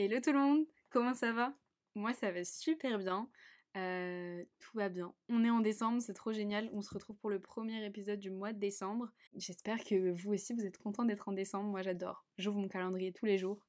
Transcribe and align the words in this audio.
Hello 0.00 0.20
tout 0.20 0.30
le 0.30 0.38
monde, 0.38 0.64
comment 0.90 1.12
ça 1.12 1.32
va? 1.32 1.52
Moi 1.96 2.14
ça 2.14 2.30
va 2.30 2.44
super 2.44 2.98
bien, 2.98 3.28
euh, 3.76 4.44
tout 4.60 4.78
va 4.78 4.88
bien. 4.88 5.12
On 5.28 5.42
est 5.42 5.50
en 5.50 5.58
décembre, 5.58 6.00
c'est 6.00 6.14
trop 6.14 6.32
génial, 6.32 6.70
on 6.72 6.82
se 6.82 6.94
retrouve 6.94 7.16
pour 7.16 7.30
le 7.30 7.40
premier 7.40 7.84
épisode 7.84 8.20
du 8.20 8.30
mois 8.30 8.52
de 8.52 8.60
décembre. 8.60 9.10
J'espère 9.34 9.82
que 9.82 10.12
vous 10.12 10.34
aussi 10.34 10.54
vous 10.54 10.64
êtes 10.64 10.78
contents 10.78 11.04
d'être 11.04 11.28
en 11.28 11.32
décembre, 11.32 11.68
moi 11.68 11.82
j'adore. 11.82 12.24
J'ouvre 12.36 12.60
mon 12.60 12.68
calendrier 12.68 13.12
tous 13.12 13.26
les 13.26 13.38
jours. 13.38 13.66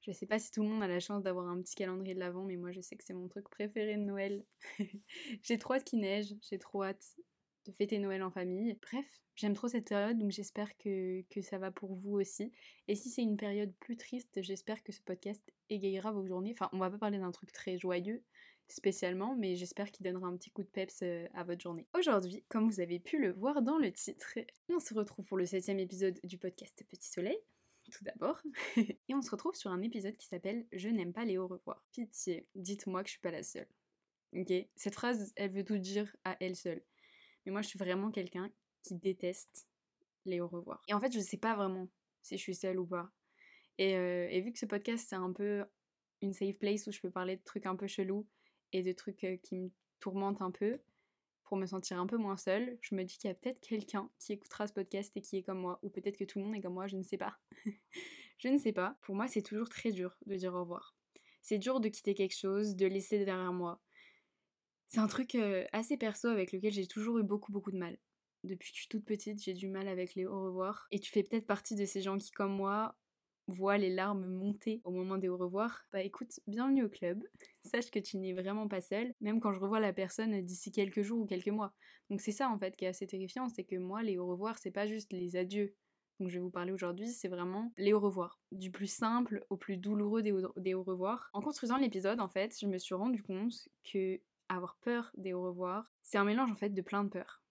Je 0.00 0.10
sais 0.10 0.26
pas 0.26 0.40
si 0.40 0.50
tout 0.50 0.64
le 0.64 0.68
monde 0.68 0.82
a 0.82 0.88
la 0.88 0.98
chance 0.98 1.22
d'avoir 1.22 1.46
un 1.46 1.62
petit 1.62 1.76
calendrier 1.76 2.16
de 2.16 2.18
l'avant, 2.18 2.42
mais 2.42 2.56
moi 2.56 2.72
je 2.72 2.80
sais 2.80 2.96
que 2.96 3.04
c'est 3.04 3.14
mon 3.14 3.28
truc 3.28 3.48
préféré 3.48 3.94
de 3.94 4.02
Noël. 4.02 4.44
j'ai 5.44 5.58
trop 5.58 5.74
hâte 5.74 5.84
qu'il 5.84 6.00
neige, 6.00 6.34
j'ai 6.40 6.58
trop 6.58 6.82
hâte 6.82 7.04
de 7.66 7.72
fêter 7.72 7.98
Noël 7.98 8.22
en 8.22 8.30
famille. 8.30 8.76
Bref, 8.82 9.06
j'aime 9.34 9.54
trop 9.54 9.68
cette 9.68 9.88
période, 9.88 10.18
donc 10.18 10.30
j'espère 10.30 10.76
que, 10.78 11.22
ça 11.42 11.58
va 11.58 11.70
pour 11.70 11.94
vous 11.94 12.14
aussi. 12.14 12.52
Et 12.88 12.94
si 12.94 13.10
c'est 13.10 13.22
une 13.22 13.36
période 13.36 13.72
plus 13.80 13.96
triste, 13.96 14.42
j'espère 14.42 14.82
que 14.82 14.92
ce 14.92 15.00
podcast 15.00 15.42
égayera 15.70 16.12
vos 16.12 16.26
journées. 16.26 16.52
Enfin, 16.52 16.68
on 16.72 16.78
va 16.78 16.90
pas 16.90 16.98
parler 16.98 17.18
d'un 17.18 17.32
truc 17.32 17.52
très 17.52 17.78
joyeux 17.78 18.22
spécialement, 18.68 19.36
mais 19.36 19.54
j'espère 19.56 19.90
qu'il 19.90 20.04
donnera 20.04 20.28
un 20.28 20.36
petit 20.36 20.50
coup 20.50 20.62
de 20.62 20.68
peps 20.68 21.00
euh, 21.02 21.26
à 21.34 21.44
votre 21.44 21.60
journée. 21.60 21.86
Aujourd'hui, 21.94 22.42
comme 22.48 22.70
vous 22.70 22.80
avez 22.80 22.98
pu 23.00 23.20
le 23.20 23.32
voir 23.32 23.60
dans 23.60 23.76
le 23.76 23.92
titre, 23.92 24.38
on 24.70 24.80
se 24.80 24.94
retrouve 24.94 25.26
pour 25.26 25.36
le 25.36 25.44
septième 25.44 25.78
épisode 25.78 26.18
du 26.24 26.38
podcast 26.38 26.82
Petit 26.88 27.10
Soleil 27.10 27.38
tout 27.90 28.04
d'abord. 28.04 28.40
et 28.76 29.14
on 29.14 29.22
se 29.22 29.30
retrouve 29.30 29.54
sur 29.54 29.70
un 29.70 29.82
épisode 29.82 30.16
qui 30.16 30.26
s'appelle 30.26 30.66
Je 30.72 30.88
n'aime 30.88 31.12
pas 31.12 31.24
les 31.24 31.38
au 31.38 31.46
revoir. 31.46 31.82
Pitié, 31.92 32.46
dites-moi 32.54 33.02
que 33.02 33.08
je 33.08 33.12
suis 33.12 33.20
pas 33.20 33.30
la 33.30 33.42
seule. 33.42 33.68
Ok? 34.34 34.52
Cette 34.76 34.94
phrase, 34.94 35.32
elle 35.36 35.52
veut 35.52 35.64
tout 35.64 35.78
dire 35.78 36.14
à 36.24 36.36
elle 36.40 36.56
seule. 36.56 36.82
Mais 37.44 37.52
moi, 37.52 37.62
je 37.62 37.68
suis 37.68 37.78
vraiment 37.78 38.10
quelqu'un 38.10 38.50
qui 38.82 38.94
déteste 38.94 39.68
les 40.24 40.40
au 40.40 40.48
revoir. 40.48 40.82
Et 40.88 40.94
en 40.94 41.00
fait, 41.00 41.12
je 41.12 41.20
sais 41.20 41.36
pas 41.36 41.54
vraiment 41.54 41.88
si 42.22 42.36
je 42.36 42.42
suis 42.42 42.54
seule 42.54 42.78
ou 42.78 42.86
pas. 42.86 43.10
Et, 43.78 43.96
euh, 43.96 44.40
vu 44.44 44.52
que 44.52 44.58
ce 44.58 44.66
podcast, 44.66 45.06
c'est 45.08 45.16
un 45.16 45.32
peu 45.32 45.64
une 46.20 46.32
safe 46.32 46.58
place 46.58 46.86
où 46.86 46.92
je 46.92 47.00
peux 47.00 47.10
parler 47.10 47.36
de 47.36 47.42
trucs 47.42 47.66
un 47.66 47.76
peu 47.76 47.86
chelous 47.86 48.26
et 48.72 48.82
de 48.82 48.92
trucs 48.92 49.24
euh, 49.24 49.36
qui 49.36 49.56
me 49.56 49.70
tourmentent 49.98 50.42
un 50.42 50.50
peu, 50.50 50.80
pour 51.52 51.58
me 51.58 51.66
sentir 51.66 52.00
un 52.00 52.06
peu 52.06 52.16
moins 52.16 52.38
seule, 52.38 52.78
je 52.80 52.94
me 52.94 53.04
dis 53.04 53.18
qu'il 53.18 53.28
y 53.28 53.30
a 53.30 53.34
peut-être 53.34 53.60
quelqu'un 53.60 54.08
qui 54.18 54.32
écoutera 54.32 54.66
ce 54.66 54.72
podcast 54.72 55.12
et 55.16 55.20
qui 55.20 55.36
est 55.36 55.42
comme 55.42 55.58
moi, 55.58 55.78
ou 55.82 55.90
peut-être 55.90 56.16
que 56.16 56.24
tout 56.24 56.38
le 56.38 56.46
monde 56.46 56.54
est 56.54 56.62
comme 56.62 56.72
moi, 56.72 56.86
je 56.86 56.96
ne 56.96 57.02
sais 57.02 57.18
pas. 57.18 57.36
je 58.38 58.48
ne 58.48 58.56
sais 58.56 58.72
pas. 58.72 58.96
Pour 59.02 59.14
moi, 59.14 59.28
c'est 59.28 59.42
toujours 59.42 59.68
très 59.68 59.92
dur 59.92 60.16
de 60.24 60.36
dire 60.36 60.54
au 60.54 60.60
revoir. 60.60 60.96
C'est 61.42 61.58
dur 61.58 61.80
de 61.80 61.88
quitter 61.88 62.14
quelque 62.14 62.34
chose, 62.34 62.74
de 62.74 62.86
laisser 62.86 63.24
derrière 63.24 63.52
moi. 63.52 63.82
C'est 64.92 65.00
un 65.00 65.06
truc 65.06 65.38
assez 65.72 65.96
perso 65.96 66.28
avec 66.28 66.52
lequel 66.52 66.70
j'ai 66.70 66.86
toujours 66.86 67.18
eu 67.18 67.22
beaucoup 67.22 67.50
beaucoup 67.50 67.72
de 67.72 67.78
mal. 67.78 67.96
Depuis 68.44 68.70
que 68.70 68.74
je 68.76 68.80
suis 68.80 68.88
toute 68.88 69.06
petite, 69.06 69.42
j'ai 69.42 69.54
du 69.54 69.66
mal 69.66 69.88
avec 69.88 70.14
les 70.14 70.26
au 70.26 70.44
revoir. 70.44 70.86
Et 70.90 70.98
tu 70.98 71.10
fais 71.10 71.22
peut-être 71.22 71.46
partie 71.46 71.76
de 71.76 71.86
ces 71.86 72.02
gens 72.02 72.18
qui, 72.18 72.30
comme 72.30 72.52
moi, 72.54 72.94
voient 73.46 73.78
les 73.78 73.88
larmes 73.88 74.26
monter 74.26 74.82
au 74.84 74.90
moment 74.90 75.16
des 75.16 75.30
au 75.30 75.38
revoir. 75.38 75.86
Bah 75.94 76.02
écoute, 76.02 76.40
bienvenue 76.46 76.84
au 76.84 76.90
club. 76.90 77.24
Sache 77.64 77.90
que 77.90 78.00
tu 78.00 78.18
n'es 78.18 78.34
vraiment 78.34 78.68
pas 78.68 78.82
seule, 78.82 79.14
même 79.22 79.40
quand 79.40 79.54
je 79.54 79.60
revois 79.60 79.80
la 79.80 79.94
personne 79.94 80.42
d'ici 80.42 80.70
quelques 80.72 81.00
jours 81.00 81.20
ou 81.20 81.24
quelques 81.24 81.48
mois. 81.48 81.72
Donc 82.10 82.20
c'est 82.20 82.30
ça 82.30 82.50
en 82.50 82.58
fait 82.58 82.76
qui 82.76 82.84
est 82.84 82.88
assez 82.88 83.06
terrifiant, 83.06 83.48
c'est 83.48 83.64
que 83.64 83.76
moi, 83.76 84.02
les 84.02 84.18
au 84.18 84.26
revoir, 84.26 84.58
c'est 84.58 84.72
pas 84.72 84.86
juste 84.86 85.10
les 85.14 85.36
adieux 85.36 85.74
donc 86.20 86.28
je 86.28 86.34
vais 86.34 86.40
vous 86.40 86.50
parler 86.50 86.70
aujourd'hui, 86.70 87.08
c'est 87.08 87.26
vraiment 87.26 87.72
les 87.76 87.92
au 87.92 87.98
revoir. 87.98 88.38
Du 88.52 88.70
plus 88.70 88.86
simple 88.86 89.44
au 89.50 89.56
plus 89.56 89.76
douloureux 89.76 90.22
des 90.22 90.30
au, 90.30 90.52
des 90.56 90.72
au 90.72 90.84
revoir. 90.84 91.30
En 91.32 91.40
construisant 91.40 91.78
l'épisode, 91.78 92.20
en 92.20 92.28
fait, 92.28 92.56
je 92.60 92.66
me 92.68 92.78
suis 92.78 92.94
rendu 92.94 93.24
compte 93.24 93.68
que 93.82 94.20
avoir 94.56 94.76
peur 94.76 95.10
des 95.16 95.32
au 95.32 95.42
revoir, 95.42 95.92
c'est 96.02 96.18
un 96.18 96.24
mélange 96.24 96.50
en 96.50 96.56
fait 96.56 96.70
de 96.70 96.82
plein 96.82 97.04
de 97.04 97.08
peurs. 97.08 97.42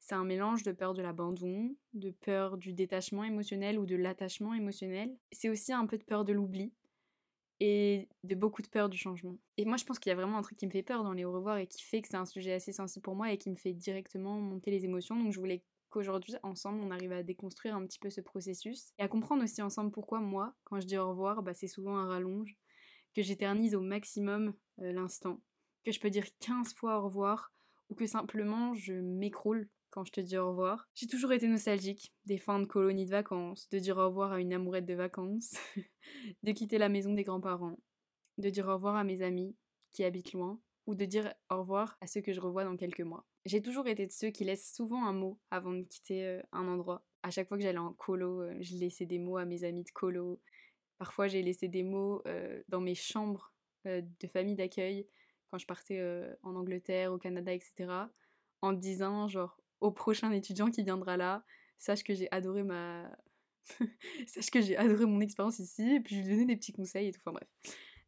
C'est 0.00 0.14
un 0.14 0.24
mélange 0.24 0.62
de 0.62 0.72
peur 0.72 0.94
de 0.94 1.02
l'abandon, 1.02 1.76
de 1.92 2.10
peur 2.10 2.56
du 2.56 2.72
détachement 2.72 3.24
émotionnel 3.24 3.78
ou 3.78 3.84
de 3.84 3.96
l'attachement 3.96 4.54
émotionnel. 4.54 5.16
C'est 5.32 5.50
aussi 5.50 5.72
un 5.72 5.86
peu 5.86 5.98
de 5.98 6.04
peur 6.04 6.24
de 6.24 6.32
l'oubli 6.32 6.72
et 7.60 8.08
de 8.24 8.34
beaucoup 8.34 8.62
de 8.62 8.68
peur 8.68 8.88
du 8.88 8.96
changement. 8.96 9.36
Et 9.56 9.64
moi 9.64 9.76
je 9.76 9.84
pense 9.84 9.98
qu'il 9.98 10.10
y 10.10 10.12
a 10.12 10.16
vraiment 10.16 10.38
un 10.38 10.42
truc 10.42 10.58
qui 10.58 10.66
me 10.66 10.70
fait 10.70 10.82
peur 10.82 11.02
dans 11.02 11.12
les 11.12 11.24
au 11.24 11.32
revoir 11.32 11.58
et 11.58 11.66
qui 11.66 11.82
fait 11.82 12.00
que 12.00 12.08
c'est 12.08 12.16
un 12.16 12.24
sujet 12.24 12.52
assez 12.52 12.72
sensible 12.72 13.02
pour 13.02 13.16
moi 13.16 13.32
et 13.32 13.38
qui 13.38 13.50
me 13.50 13.56
fait 13.56 13.72
directement 13.72 14.40
monter 14.40 14.70
les 14.70 14.84
émotions. 14.84 15.16
Donc 15.16 15.32
je 15.32 15.40
voulais 15.40 15.62
qu'aujourd'hui, 15.90 16.34
ensemble, 16.42 16.80
on 16.80 16.90
arrive 16.90 17.12
à 17.12 17.22
déconstruire 17.22 17.74
un 17.74 17.84
petit 17.86 17.98
peu 17.98 18.10
ce 18.10 18.20
processus 18.20 18.92
et 18.98 19.02
à 19.02 19.08
comprendre 19.08 19.42
aussi 19.42 19.62
ensemble 19.62 19.90
pourquoi 19.90 20.20
moi, 20.20 20.54
quand 20.64 20.80
je 20.80 20.86
dis 20.86 20.98
au 20.98 21.08
revoir, 21.08 21.42
bah, 21.42 21.54
c'est 21.54 21.66
souvent 21.66 21.96
un 21.96 22.06
rallonge, 22.06 22.56
que 23.14 23.22
j'éternise 23.22 23.74
au 23.74 23.80
maximum 23.80 24.54
euh, 24.80 24.92
l'instant 24.92 25.40
que 25.84 25.92
je 25.92 26.00
peux 26.00 26.10
dire 26.10 26.26
15 26.40 26.74
fois 26.74 26.98
au 26.98 27.04
revoir 27.04 27.52
ou 27.88 27.94
que 27.94 28.06
simplement 28.06 28.74
je 28.74 28.94
m'écroule 28.94 29.68
quand 29.90 30.04
je 30.04 30.12
te 30.12 30.20
dis 30.20 30.36
au 30.36 30.48
revoir. 30.48 30.88
J'ai 30.94 31.06
toujours 31.06 31.32
été 31.32 31.48
nostalgique 31.48 32.12
des 32.26 32.38
fins 32.38 32.60
de 32.60 32.66
colonies 32.66 33.06
de 33.06 33.10
vacances, 33.10 33.68
de 33.70 33.78
dire 33.78 33.96
au 33.96 34.06
revoir 34.06 34.32
à 34.32 34.40
une 34.40 34.52
amourette 34.52 34.86
de 34.86 34.94
vacances, 34.94 35.54
de 36.42 36.52
quitter 36.52 36.78
la 36.78 36.88
maison 36.88 37.14
des 37.14 37.24
grands-parents, 37.24 37.78
de 38.38 38.50
dire 38.50 38.68
au 38.68 38.74
revoir 38.74 38.96
à 38.96 39.04
mes 39.04 39.22
amis 39.22 39.56
qui 39.92 40.04
habitent 40.04 40.32
loin 40.32 40.60
ou 40.86 40.94
de 40.94 41.04
dire 41.04 41.32
au 41.50 41.58
revoir 41.58 41.96
à 42.00 42.06
ceux 42.06 42.20
que 42.20 42.32
je 42.32 42.40
revois 42.40 42.64
dans 42.64 42.76
quelques 42.76 43.00
mois. 43.00 43.26
J'ai 43.44 43.62
toujours 43.62 43.88
été 43.88 44.06
de 44.06 44.12
ceux 44.12 44.30
qui 44.30 44.44
laissent 44.44 44.74
souvent 44.74 45.06
un 45.06 45.12
mot 45.12 45.38
avant 45.50 45.72
de 45.72 45.82
quitter 45.82 46.26
euh, 46.26 46.42
un 46.52 46.66
endroit. 46.66 47.04
À 47.22 47.30
chaque 47.30 47.48
fois 47.48 47.56
que 47.56 47.62
j'allais 47.62 47.78
en 47.78 47.92
colo, 47.92 48.42
euh, 48.42 48.56
je 48.60 48.76
laissais 48.76 49.06
des 49.06 49.18
mots 49.18 49.36
à 49.36 49.44
mes 49.44 49.64
amis 49.64 49.84
de 49.84 49.90
colo. 49.90 50.40
Parfois, 50.98 51.28
j'ai 51.28 51.42
laissé 51.42 51.68
des 51.68 51.82
mots 51.82 52.22
euh, 52.26 52.62
dans 52.68 52.80
mes 52.80 52.94
chambres 52.94 53.52
de 53.84 54.26
famille 54.26 54.56
d'accueil 54.56 55.06
quand 55.50 55.58
je 55.58 55.66
partais 55.66 56.00
en 56.42 56.54
Angleterre, 56.56 57.12
au 57.12 57.18
Canada, 57.18 57.52
etc. 57.52 58.10
En 58.62 58.72
disant, 58.72 59.28
genre, 59.28 59.60
au 59.80 59.90
prochain 59.90 60.32
étudiant 60.32 60.70
qui 60.70 60.82
viendra 60.82 61.16
là, 61.16 61.44
sache 61.78 62.02
que 62.02 62.14
j'ai 62.14 62.30
adoré 62.32 62.62
ma. 62.62 63.10
sache 64.26 64.50
que 64.50 64.60
j'ai 64.60 64.76
adoré 64.76 65.06
mon 65.06 65.20
expérience 65.20 65.58
ici, 65.58 65.96
et 65.96 66.00
puis 66.00 66.16
je 66.16 66.22
lui 66.22 66.28
donnais 66.28 66.46
des 66.46 66.56
petits 66.56 66.72
conseils 66.72 67.08
et 67.08 67.12
tout. 67.12 67.20
Enfin 67.24 67.32
bref. 67.32 67.48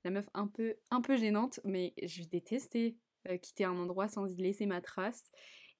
La 0.04 0.10
meuf 0.10 0.28
un 0.32 0.46
peu, 0.46 0.76
un 0.90 1.02
peu 1.02 1.16
gênante, 1.16 1.60
mais 1.64 1.92
je 2.02 2.22
détestais 2.24 2.96
quitter 3.42 3.64
un 3.64 3.76
endroit 3.76 4.08
sans 4.08 4.26
y 4.26 4.36
laisser 4.36 4.66
ma 4.66 4.80
trace. 4.80 5.30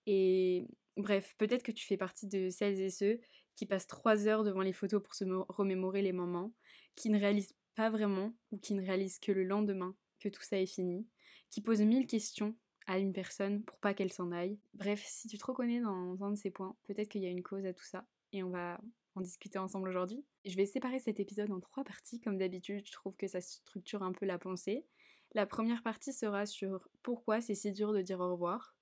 Et 0.06 0.66
bref, 0.96 1.34
peut-être 1.38 1.62
que 1.62 1.72
tu 1.72 1.86
fais 1.86 1.96
partie 1.96 2.26
de 2.26 2.50
celles 2.50 2.80
et 2.80 2.90
ceux 2.90 3.20
qui 3.56 3.66
passent 3.66 3.86
trois 3.86 4.26
heures 4.26 4.44
devant 4.44 4.62
les 4.62 4.72
photos 4.72 5.02
pour 5.02 5.14
se 5.14 5.24
remémorer 5.48 6.02
les 6.02 6.12
moments, 6.12 6.52
qui 6.96 7.10
ne 7.10 7.18
réalisent 7.18 7.54
pas 7.74 7.90
vraiment 7.90 8.34
ou 8.50 8.58
qui 8.58 8.74
ne 8.74 8.84
réalisent 8.84 9.18
que 9.18 9.32
le 9.32 9.44
lendemain 9.44 9.94
que 10.18 10.28
tout 10.28 10.42
ça 10.42 10.58
est 10.58 10.66
fini, 10.66 11.06
qui 11.50 11.60
pose 11.60 11.80
mille 11.80 12.06
questions 12.06 12.56
à 12.86 12.98
une 12.98 13.12
personne 13.12 13.62
pour 13.62 13.78
pas 13.78 13.94
qu'elle 13.94 14.12
s'en 14.12 14.32
aille. 14.32 14.58
Bref, 14.74 15.04
si 15.06 15.28
tu 15.28 15.38
te 15.38 15.44
reconnais 15.44 15.80
dans 15.80 16.22
un 16.22 16.30
de 16.30 16.36
ces 16.36 16.50
points, 16.50 16.76
peut-être 16.84 17.08
qu'il 17.08 17.22
y 17.22 17.26
a 17.26 17.30
une 17.30 17.42
cause 17.42 17.66
à 17.66 17.72
tout 17.72 17.84
ça 17.84 18.06
et 18.32 18.42
on 18.42 18.50
va 18.50 18.80
en 19.14 19.20
discuter 19.20 19.58
ensemble 19.58 19.88
aujourd'hui. 19.88 20.24
Je 20.44 20.56
vais 20.56 20.66
séparer 20.66 20.98
cet 20.98 21.20
épisode 21.20 21.50
en 21.50 21.60
trois 21.60 21.84
parties 21.84 22.20
comme 22.20 22.38
d'habitude, 22.38 22.86
je 22.86 22.92
trouve 22.92 23.16
que 23.16 23.26
ça 23.26 23.40
structure 23.40 24.02
un 24.02 24.12
peu 24.12 24.26
la 24.26 24.38
pensée. 24.38 24.86
La 25.32 25.46
première 25.46 25.82
partie 25.82 26.12
sera 26.12 26.46
sur 26.46 26.88
pourquoi 27.02 27.40
c'est 27.40 27.54
si 27.54 27.72
dur 27.72 27.92
de 27.92 28.02
dire 28.02 28.20
au 28.20 28.32
revoir. 28.32 28.74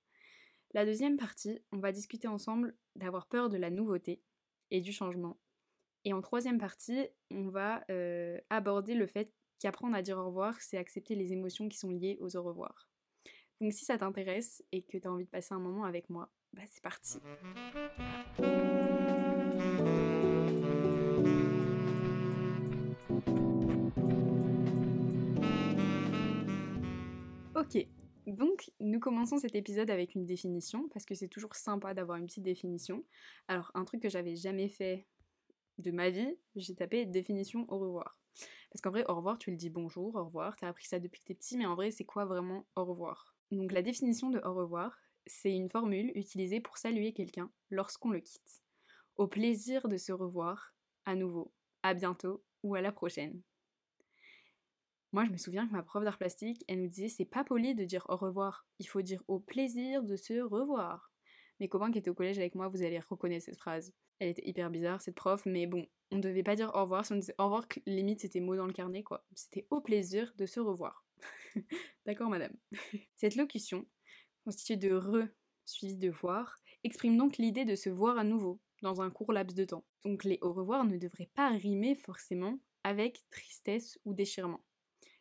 La 0.73 0.85
deuxième 0.85 1.17
partie, 1.17 1.59
on 1.71 1.79
va 1.79 1.91
discuter 1.91 2.27
ensemble 2.27 2.75
d'avoir 2.95 3.27
peur 3.27 3.49
de 3.49 3.57
la 3.57 3.69
nouveauté 3.69 4.21
et 4.71 4.81
du 4.81 4.91
changement. 4.91 5.39
Et 6.05 6.13
en 6.13 6.21
troisième 6.21 6.59
partie, 6.59 7.07
on 7.31 7.49
va 7.49 7.83
euh, 7.89 8.39
aborder 8.49 8.93
le 8.93 9.07
fait 9.07 9.31
qu'apprendre 9.59 9.95
à 9.95 10.01
dire 10.01 10.17
au 10.17 10.25
revoir, 10.25 10.59
c'est 10.61 10.77
accepter 10.77 11.15
les 11.15 11.33
émotions 11.33 11.69
qui 11.69 11.77
sont 11.77 11.91
liées 11.91 12.17
aux 12.21 12.35
au 12.35 12.43
revoir. 12.43 12.89
Donc 13.61 13.73
si 13.73 13.85
ça 13.85 13.97
t'intéresse 13.97 14.63
et 14.71 14.83
que 14.83 14.97
tu 14.97 15.07
as 15.07 15.11
envie 15.11 15.25
de 15.25 15.29
passer 15.29 15.53
un 15.53 15.59
moment 15.59 15.83
avec 15.83 16.09
moi, 16.09 16.31
bah 16.53 16.61
c'est 16.65 16.81
parti. 16.81 17.19
Ok, 27.55 27.85
donc 28.25 28.71
nous 28.79 29.01
commençons 29.01 29.37
cet 29.37 29.55
épisode 29.55 29.91
avec 29.91 30.15
une 30.15 30.25
définition, 30.25 30.87
parce 30.89 31.05
que 31.05 31.13
c'est 31.13 31.27
toujours 31.27 31.55
sympa 31.55 31.93
d'avoir 31.93 32.17
une 32.17 32.27
petite 32.27 32.43
définition. 32.43 33.03
Alors 33.49 33.71
un 33.73 33.83
truc 33.83 34.01
que 34.01 34.09
j'avais 34.09 34.37
jamais 34.37 34.69
fait 34.69 35.05
de 35.79 35.91
ma 35.91 36.09
vie, 36.09 36.37
j'ai 36.55 36.75
tapé 36.75 37.05
définition 37.05 37.65
au 37.67 37.77
revoir. 37.77 38.18
Parce 38.71 38.81
qu'en 38.81 38.91
vrai, 38.91 39.05
au 39.07 39.15
revoir, 39.15 39.37
tu 39.37 39.51
le 39.51 39.57
dis 39.57 39.69
bonjour, 39.69 40.15
au 40.15 40.25
revoir, 40.25 40.55
t'as 40.55 40.67
appris 40.67 40.85
ça 40.85 40.99
depuis 40.99 41.19
que 41.21 41.25
t'es 41.25 41.33
petit, 41.33 41.57
mais 41.57 41.65
en 41.65 41.75
vrai, 41.75 41.91
c'est 41.91 42.05
quoi 42.05 42.25
vraiment 42.25 42.67
au 42.75 42.85
revoir? 42.85 43.35
Donc 43.51 43.71
la 43.71 43.81
définition 43.81 44.29
de 44.29 44.39
au 44.39 44.53
revoir, 44.53 44.95
c'est 45.25 45.53
une 45.53 45.69
formule 45.69 46.11
utilisée 46.15 46.59
pour 46.59 46.77
saluer 46.77 47.13
quelqu'un 47.13 47.51
lorsqu'on 47.71 48.11
le 48.11 48.19
quitte. 48.19 48.63
Au 49.15 49.27
plaisir 49.27 49.87
de 49.87 49.97
se 49.97 50.11
revoir, 50.11 50.73
à 51.05 51.15
nouveau, 51.15 51.51
à 51.83 51.93
bientôt 51.93 52.43
ou 52.63 52.75
à 52.75 52.81
la 52.81 52.91
prochaine. 52.91 53.41
Moi, 55.11 55.25
je 55.25 55.31
me 55.31 55.37
souviens 55.37 55.67
que 55.67 55.73
ma 55.73 55.81
prof 55.81 56.03
d'art 56.03 56.19
plastique, 56.19 56.63
elle 56.67 56.81
nous 56.81 56.87
disait 56.87 57.09
c'est 57.09 57.25
pas 57.25 57.43
poli 57.43 57.73
de 57.73 57.83
dire 57.83 58.05
au 58.09 58.15
revoir, 58.15 58.67
il 58.77 58.85
faut 58.87 59.01
dire 59.01 59.23
au 59.27 59.39
plaisir 59.39 60.03
de 60.03 60.15
se 60.15 60.39
revoir. 60.39 61.11
Mes 61.59 61.67
copains 61.67 61.91
qui 61.91 61.97
étaient 61.97 62.11
au 62.11 62.15
collège 62.15 62.37
avec 62.37 62.53
moi, 62.53 62.67
vous 62.67 62.83
allez 62.83 62.99
reconnaître 62.99 63.45
cette 63.45 63.57
phrase. 63.57 63.93
Elle 64.19 64.29
était 64.29 64.47
hyper 64.47 64.69
bizarre, 64.69 65.01
cette 65.01 65.15
prof, 65.15 65.41
mais 65.45 65.65
bon, 65.65 65.87
on 66.11 66.19
devait 66.19 66.43
pas 66.43 66.55
dire 66.55 66.71
au 66.73 66.81
revoir. 66.81 67.05
Si 67.05 67.13
on 67.13 67.17
disait 67.17 67.35
au 67.37 67.45
revoir, 67.45 67.65
limite, 67.85 68.21
c'était 68.21 68.39
mot 68.39 68.55
dans 68.55 68.67
le 68.67 68.73
carnet, 68.73 69.03
quoi. 69.03 69.25
C'était 69.33 69.67
au 69.69 69.81
plaisir 69.81 70.33
de 70.37 70.45
se 70.45 70.59
revoir. 70.59 71.05
D'accord, 72.05 72.29
madame. 72.29 72.55
Cette 73.15 73.35
locution, 73.35 73.85
constituée 74.43 74.77
de 74.77 74.93
re 74.93 75.27
suivi 75.65 75.97
de 75.97 76.09
voir, 76.09 76.59
exprime 76.83 77.17
donc 77.17 77.37
l'idée 77.37 77.65
de 77.65 77.75
se 77.75 77.89
voir 77.89 78.17
à 78.17 78.23
nouveau, 78.23 78.59
dans 78.81 79.01
un 79.01 79.11
court 79.11 79.33
laps 79.33 79.55
de 79.55 79.65
temps. 79.65 79.85
Donc 80.03 80.23
les 80.23 80.39
au 80.41 80.51
revoir 80.51 80.85
ne 80.85 80.97
devraient 80.97 81.29
pas 81.35 81.49
rimer 81.49 81.95
forcément 81.95 82.59
avec 82.83 83.23
tristesse 83.29 83.99
ou 84.05 84.13
déchirement. 84.13 84.63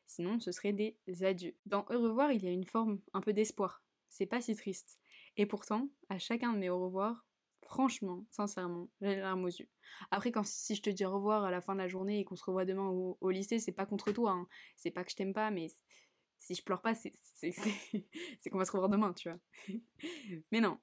Sinon, 0.06 0.40
ce 0.40 0.52
serait 0.52 0.72
des 0.72 0.96
adieux. 1.22 1.54
Dans 1.66 1.84
au 1.90 2.00
revoir, 2.00 2.32
il 2.32 2.42
y 2.42 2.48
a 2.48 2.50
une 2.50 2.64
forme 2.64 3.00
un 3.12 3.20
peu 3.20 3.34
d'espoir. 3.34 3.82
C'est 4.08 4.26
pas 4.26 4.40
si 4.40 4.56
triste. 4.56 4.98
Et 5.36 5.44
pourtant, 5.44 5.90
à 6.08 6.18
chacun 6.18 6.52
de 6.52 6.58
mes 6.58 6.70
au 6.70 6.82
revoir, 6.82 7.27
franchement, 7.68 8.26
sincèrement, 8.30 8.88
j'ai 9.00 9.16
les 9.16 9.20
larmes 9.20 9.44
aux 9.44 9.48
yeux. 9.48 9.68
Après, 10.10 10.32
quand 10.32 10.44
si 10.44 10.74
je 10.74 10.82
te 10.82 10.90
dis 10.90 11.04
au 11.04 11.12
revoir 11.12 11.44
à 11.44 11.50
la 11.50 11.60
fin 11.60 11.74
de 11.74 11.78
la 11.78 11.88
journée 11.88 12.18
et 12.18 12.24
qu'on 12.24 12.36
se 12.36 12.44
revoit 12.44 12.64
demain 12.64 12.88
au, 12.88 13.30
lycée, 13.30 13.58
c'est 13.58 13.72
pas 13.72 13.86
contre 13.86 14.10
toi. 14.10 14.32
Hein. 14.32 14.48
C'est 14.76 14.90
pas 14.90 15.04
que 15.04 15.10
je 15.10 15.16
t'aime 15.16 15.34
pas, 15.34 15.50
mais 15.50 15.68
si 16.38 16.54
je 16.54 16.62
pleure 16.62 16.82
pas, 16.82 16.94
c'est 17.34 18.50
qu'on 18.50 18.58
va 18.58 18.64
se 18.64 18.72
revoir 18.72 18.88
demain, 18.88 19.12
tu 19.12 19.28
vois. 19.28 19.38
mais 20.50 20.60
non, 20.60 20.78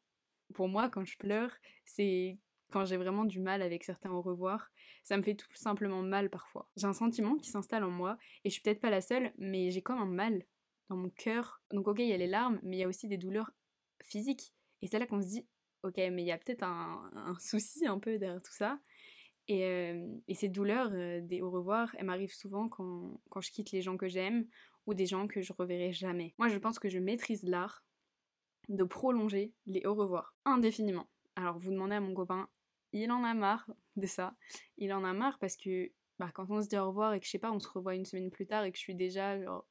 pour 0.53 0.67
moi, 0.67 0.89
quand 0.89 1.05
je 1.05 1.17
pleure, 1.17 1.51
c'est 1.85 2.37
quand 2.71 2.85
j'ai 2.85 2.97
vraiment 2.97 3.25
du 3.25 3.39
mal 3.39 3.61
avec 3.61 3.83
certains 3.83 4.11
au 4.11 4.21
revoir. 4.21 4.71
Ça 5.03 5.17
me 5.17 5.23
fait 5.23 5.35
tout 5.35 5.47
simplement 5.53 6.01
mal 6.01 6.29
parfois. 6.29 6.69
J'ai 6.75 6.87
un 6.87 6.93
sentiment 6.93 7.35
qui 7.35 7.49
s'installe 7.49 7.83
en 7.83 7.91
moi, 7.91 8.17
et 8.43 8.49
je 8.49 8.53
suis 8.53 8.61
peut-être 8.61 8.81
pas 8.81 8.89
la 8.89 9.01
seule, 9.01 9.33
mais 9.37 9.71
j'ai 9.71 9.81
comme 9.81 9.99
un 9.99 10.05
mal 10.05 10.43
dans 10.89 10.97
mon 10.97 11.09
cœur. 11.09 11.61
Donc 11.71 11.87
ok, 11.87 11.99
il 11.99 12.07
y 12.07 12.13
a 12.13 12.17
les 12.17 12.27
larmes, 12.27 12.59
mais 12.63 12.77
il 12.77 12.79
y 12.79 12.83
a 12.83 12.87
aussi 12.87 13.07
des 13.07 13.17
douleurs 13.17 13.51
physiques. 14.03 14.53
Et 14.81 14.87
c'est 14.87 14.99
là 14.99 15.07
qu'on 15.07 15.21
se 15.21 15.27
dit, 15.27 15.47
ok, 15.85 15.97
mais 15.97 16.23
il 16.23 16.25
y 16.25 16.31
a 16.31 16.37
peut-être 16.37 16.63
un, 16.63 17.35
souci 17.39 17.85
un 17.87 17.99
peu 17.99 18.17
derrière 18.17 18.41
tout 18.41 18.53
ça. 18.53 18.79
Et, 19.47 19.63
euh, 19.65 20.07
ces 20.33 20.49
douleurs 20.49 20.89
euh, 20.93 21.21
des 21.21 21.41
au 21.41 21.51
revoir, 21.51 21.95
elles 21.97 22.05
m'arrivent 22.05 22.33
souvent 22.33 22.67
quand, 22.67 23.21
quand 23.29 23.41
je 23.41 23.51
quitte 23.51 23.71
les 23.71 23.81
gens 23.81 23.95
que 23.95 24.07
j'aime 24.07 24.47
ou 24.87 24.93
des 24.93 25.05
gens 25.05 25.27
que 25.27 25.41
je 25.41 25.53
reverrai 25.53 25.91
jamais. 25.91 26.33
Moi, 26.37 26.47
je 26.47 26.57
pense 26.57 26.79
que 26.79 26.89
je 26.89 26.99
maîtrise 26.99 27.43
l'art 27.43 27.85
de 28.69 28.83
prolonger 28.83 29.53
les 29.67 29.85
au 29.85 29.93
revoir 29.93 30.35
indéfiniment. 30.45 31.07
Alors, 31.35 31.59
vous 31.59 31.71
demandez 31.71 31.95
à 31.95 32.01
mon 32.01 32.13
copain, 32.13 32.49
il 32.91 33.11
en 33.11 33.23
a 33.23 33.33
marre 33.33 33.69
de 33.95 34.07
ça. 34.07 34.35
Il 34.77 34.93
en 34.93 35.03
a 35.03 35.13
marre 35.13 35.37
parce 35.39 35.57
que 35.57 35.91
bah, 36.17 36.31
quand 36.33 36.49
on 36.49 36.61
se 36.61 36.67
dit 36.67 36.77
au 36.77 36.87
revoir 36.87 37.13
et 37.13 37.19
que 37.19 37.25
je 37.25 37.31
sais 37.31 37.39
pas, 37.39 37.51
on 37.51 37.59
se 37.59 37.67
revoit 37.67 37.95
une 37.95 38.05
semaine 38.05 38.31
plus 38.31 38.47
tard 38.47 38.63
et 38.63 38.71
que 38.71 38.77
je 38.77 38.83
suis 38.83 38.95
déjà 38.95 39.39
genre, 39.41 39.65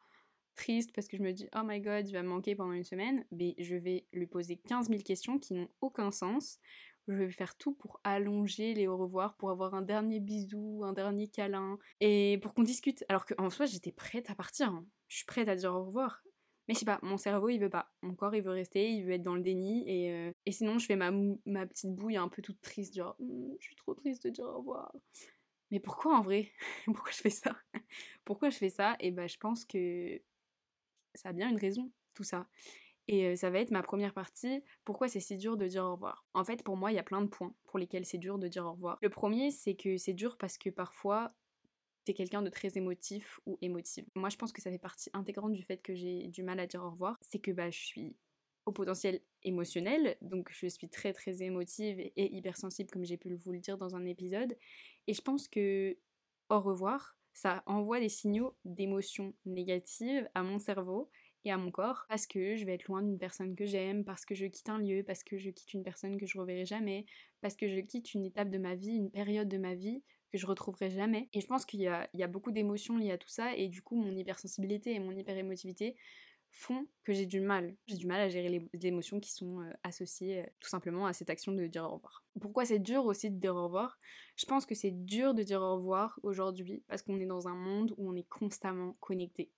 triste 0.55 0.93
parce 0.95 1.09
que 1.09 1.17
je 1.17 1.23
me 1.23 1.33
dis 1.33 1.49
oh 1.55 1.63
my 1.65 1.81
god, 1.81 2.09
il 2.09 2.13
va 2.13 2.23
me 2.23 2.29
manquer 2.29 2.55
pendant 2.55 2.73
une 2.73 2.85
semaine, 2.85 3.25
mais 3.33 3.55
je 3.59 3.77
vais 3.77 4.07
lui 4.13 4.27
poser 4.27 4.57
15 4.57 4.89
000 4.89 5.03
questions 5.03 5.39
qui 5.39 5.55
n'ont 5.55 5.69
aucun 5.81 6.11
sens. 6.11 6.59
Je 7.07 7.15
vais 7.15 7.31
faire 7.31 7.57
tout 7.57 7.75
pour 7.75 8.01
allonger 8.03 8.73
les 8.73 8.87
au 8.87 8.97
revoir, 8.97 9.37
pour 9.37 9.51
avoir 9.51 9.75
un 9.75 9.83
dernier 9.83 10.21
bisou, 10.21 10.83
un 10.85 10.95
dernier 10.95 11.29
câlin, 11.29 11.79
et 12.01 12.39
pour 12.43 12.55
qu'on 12.55 12.63
discute. 12.63 13.05
Alors 13.11 13.27
qu'en 13.27 13.51
soi, 13.51 13.67
j'étais 13.67 13.93
prête 13.93 14.31
à 14.31 14.35
partir. 14.35 14.69
Hein. 14.69 14.87
Je 15.09 15.17
suis 15.17 15.27
prête 15.27 15.49
à 15.49 15.57
dire 15.57 15.75
au 15.75 15.85
revoir. 15.85 16.23
Mais 16.67 16.73
je 16.73 16.79
sais 16.79 16.87
pas, 16.87 16.99
mon 17.03 17.19
cerveau 17.19 17.51
il 17.51 17.59
veut 17.59 17.69
pas. 17.69 17.93
Mon 18.01 18.15
corps 18.15 18.35
il 18.35 18.43
veut 18.43 18.51
rester, 18.51 18.91
il 18.91 19.05
veut 19.05 19.13
être 19.13 19.23
dans 19.23 19.35
le 19.35 19.43
déni. 19.43 19.85
Et, 19.87 20.13
euh, 20.13 20.33
et 20.47 20.53
sinon, 20.53 20.79
je 20.79 20.87
fais 20.87 20.97
ma, 20.97 21.11
ma 21.45 21.67
petite 21.67 21.95
bouille 21.95 22.17
un 22.17 22.29
peu 22.29 22.41
toute 22.41 22.61
triste, 22.63 22.97
genre 22.97 23.17
«Hum, 23.21 23.55
je 23.61 23.67
suis 23.67 23.77
trop 23.77 23.93
triste 23.95 24.25
de 24.25 24.31
dire 24.31 24.47
au 24.47 24.59
revoir. 24.59 24.91
Mais 25.71 25.81
pourquoi 25.81 26.17
en 26.17 26.23
vrai? 26.23 26.53
Pourquoi 26.87 27.11
je 27.11 27.19
fais 27.19 27.31
ça? 27.31 27.57
Pourquoi 28.25 28.51
je 28.51 28.57
fais 28.57 28.69
ça? 28.71 28.97
Et 29.01 29.11
bah, 29.11 29.27
je 29.27 29.37
pense 29.39 29.65
que 29.65 30.21
ça 31.15 31.31
a 31.31 31.33
bien 31.33 31.49
une 31.51 31.59
raison, 31.59 31.91
tout 32.15 32.25
ça. 32.25 32.49
Et 33.07 33.37
ça 33.37 33.51
va 33.51 33.59
être 33.59 33.71
ma 33.71 33.83
première 33.83 34.15
partie, 34.15 34.63
pourquoi 34.85 35.09
c'est 35.09 35.21
si 35.21 35.37
dur 35.37 35.57
de 35.57 35.67
dire 35.67 35.85
au 35.85 35.93
revoir? 35.93 36.27
En 36.33 36.45
fait, 36.45 36.63
pour 36.63 36.77
moi, 36.77 36.91
il 36.91 36.95
y 36.95 36.99
a 36.99 37.03
plein 37.03 37.21
de 37.21 37.27
points 37.27 37.55
pour 37.65 37.79
lesquels 37.79 38.07
c'est 38.07 38.19
dur 38.19 38.39
de 38.39 38.49
dire 38.49 38.65
au 38.65 38.73
revoir. 38.73 38.99
Le 39.03 39.11
premier, 39.11 39.51
c'est 39.51 39.75
que 39.75 39.99
c'est 39.99 40.15
dur 40.15 40.39
parce 40.39 40.57
que 40.57 40.71
parfois, 40.71 41.35
t'es 42.05 42.15
quelqu'un 42.15 42.43
de 42.43 42.49
très 42.49 42.77
émotif 42.77 43.41
ou 43.47 43.59
émotive. 43.61 44.07
Moi, 44.15 44.31
je 44.31 44.37
pense 44.37 44.53
que 44.53 44.63
ça 44.63 44.71
fait 44.71 44.79
partie 44.79 45.11
intégrante 45.13 45.53
du 45.53 45.63
fait 45.63 45.79
que 45.79 45.95
j'ai 45.95 46.29
du 46.29 46.43
mal 46.43 46.61
à 46.61 46.67
dire 46.67 46.83
au 46.83 46.91
revoir. 46.91 47.19
C'est 47.21 47.41
que 47.41 47.51
bah, 47.51 47.71
je 47.71 47.79
suis 47.79 48.17
au 48.67 48.73
potentiel 48.73 49.21
émotionnel, 49.43 50.17
donc 50.23 50.51
je 50.51 50.67
suis 50.67 50.89
très 50.89 51.13
très 51.13 51.43
émotive 51.43 52.01
et 52.01 52.35
hypersensible, 52.35 52.91
comme 52.91 53.05
j'ai 53.05 53.19
pu 53.19 53.35
vous 53.35 53.53
le 53.53 53.59
dire 53.59 53.77
dans 53.77 53.95
un 53.95 54.07
épisode. 54.07 54.57
Et 55.07 55.13
je 55.13 55.21
pense 55.21 55.49
que 55.49 55.99
au 56.49 56.61
revoir, 56.61 57.19
ça 57.35 57.63
envoie 57.67 58.01
des 58.01 58.09
signaux 58.09 58.55
d'émotions 58.65 59.35
négatives 59.45 60.29
à 60.35 60.43
mon 60.43 60.59
cerveau 60.59 61.11
et 61.45 61.51
à 61.51 61.59
mon 61.59 61.71
corps 61.71 62.07
parce 62.09 62.27
que 62.27 62.57
je 62.57 62.65
vais 62.65 62.75
être 62.75 62.87
loin 62.87 63.03
d'une 63.03 63.19
personne 63.19 63.55
que 63.55 63.67
j'aime, 63.67 64.05
parce 64.05 64.25
que 64.25 64.35
je 64.35 64.47
quitte 64.47 64.69
un 64.69 64.79
lieu, 64.79 65.03
parce 65.03 65.23
que 65.23 65.37
je 65.37 65.51
quitte 65.51 65.75
une 65.75 65.83
personne 65.83 66.17
que 66.17 66.27
je 66.27 66.39
reverrai 66.39 66.65
jamais, 66.65 67.05
parce 67.41 67.57
que 67.57 67.69
je 67.69 67.81
quitte 67.81 68.15
une 68.15 68.25
étape 68.25 68.51
de 68.51 68.59
ma 68.59 68.75
vie, 68.75 68.97
une 68.97 69.11
période 69.11 69.49
de 69.49 69.59
ma 69.59 69.75
vie 69.75 70.03
que 70.33 70.39
je 70.39 70.47
retrouverai 70.47 70.91
jamais. 70.91 71.29
Et 71.33 71.41
je 71.41 71.47
pense 71.47 71.67
qu'il 71.67 71.81
y 71.81 71.89
a, 71.89 72.09
beaucoup 72.29 72.53
d'émotions 72.53 72.97
liées 72.97 73.13
à 73.13 73.19
tout 73.19 73.29
ça 73.29 73.55
et 73.57 73.69
du 73.69 73.83
coup 73.83 73.97
mon 73.97 74.17
hypersensibilité 74.17 74.95
et 74.95 74.99
mon 75.01 75.13
hyperémotivité 75.13 75.97
font 76.55 76.87
que 77.03 77.13
j'ai 77.13 77.27
du 77.27 77.41
mal. 77.41 77.77
J'ai 77.87 77.97
du 77.97 78.07
mal 78.07 78.21
à 78.21 78.29
gérer 78.29 78.49
les, 78.49 78.87
émotions 78.87 79.19
qui 79.19 79.33
sont 79.33 79.61
euh, 79.61 79.73
associées 79.83 80.43
euh, 80.43 80.47
tout 80.61 80.69
simplement 80.69 81.05
à 81.05 81.13
cette 81.13 81.29
action 81.29 81.53
de 81.53 81.67
dire 81.67 81.85
au 81.85 81.97
revoir. 81.97 82.25
Pourquoi 82.41 82.65
c'est 82.65 82.79
dur 82.79 83.05
aussi 83.07 83.31
de 83.31 83.37
dire 83.37 83.57
au 83.57 83.65
revoir? 83.65 83.99
Je 84.37 84.47
pense 84.47 84.65
que 84.65 84.75
c'est 84.75 84.93
dur 84.93 85.35
de 85.35 85.43
dire 85.43 85.61
au 85.61 85.77
revoir 85.77 86.19
aujourd'hui 86.23 86.83
parce 86.87 87.03
qu'on 87.03 87.21
est 87.21 87.27
dans 87.27 87.49
un 87.49 87.55
monde 87.55 87.93
où 87.99 88.09
on 88.09 88.15
est 88.15 88.29
constamment 88.29 88.97
connecté. 89.01 89.51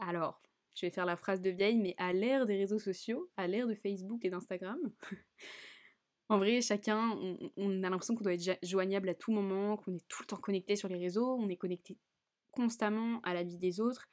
Alors, 0.00 0.40
je 0.74 0.86
vais 0.86 0.90
faire 0.90 1.06
la 1.06 1.16
phrase 1.16 1.40
de 1.40 1.50
vieille, 1.50 1.78
mais 1.78 1.94
à 1.96 2.12
l'ère 2.12 2.46
des 2.46 2.56
réseaux 2.56 2.78
sociaux, 2.78 3.30
à 3.36 3.48
l'ère 3.48 3.66
de 3.66 3.74
Facebook 3.74 4.24
et 4.24 4.30
d'Instagram, 4.30 4.78
en 6.28 6.36
vrai, 6.38 6.60
chacun, 6.60 7.10
on, 7.10 7.50
on 7.56 7.82
a 7.82 7.88
l'impression 7.88 8.14
qu'on 8.14 8.24
doit 8.24 8.34
être 8.34 8.58
joignable 8.62 9.08
à 9.08 9.14
tout 9.14 9.32
moment, 9.32 9.78
qu'on 9.78 9.94
est 9.94 10.06
tout 10.08 10.22
le 10.22 10.26
temps 10.26 10.36
connecté 10.36 10.76
sur 10.76 10.88
les 10.88 10.98
réseaux, 10.98 11.34
on 11.34 11.48
est 11.48 11.56
connecté 11.56 11.98
constamment 12.50 13.20
à 13.22 13.34
la 13.34 13.42
vie 13.42 13.58
des 13.58 13.80
autres 13.80 14.08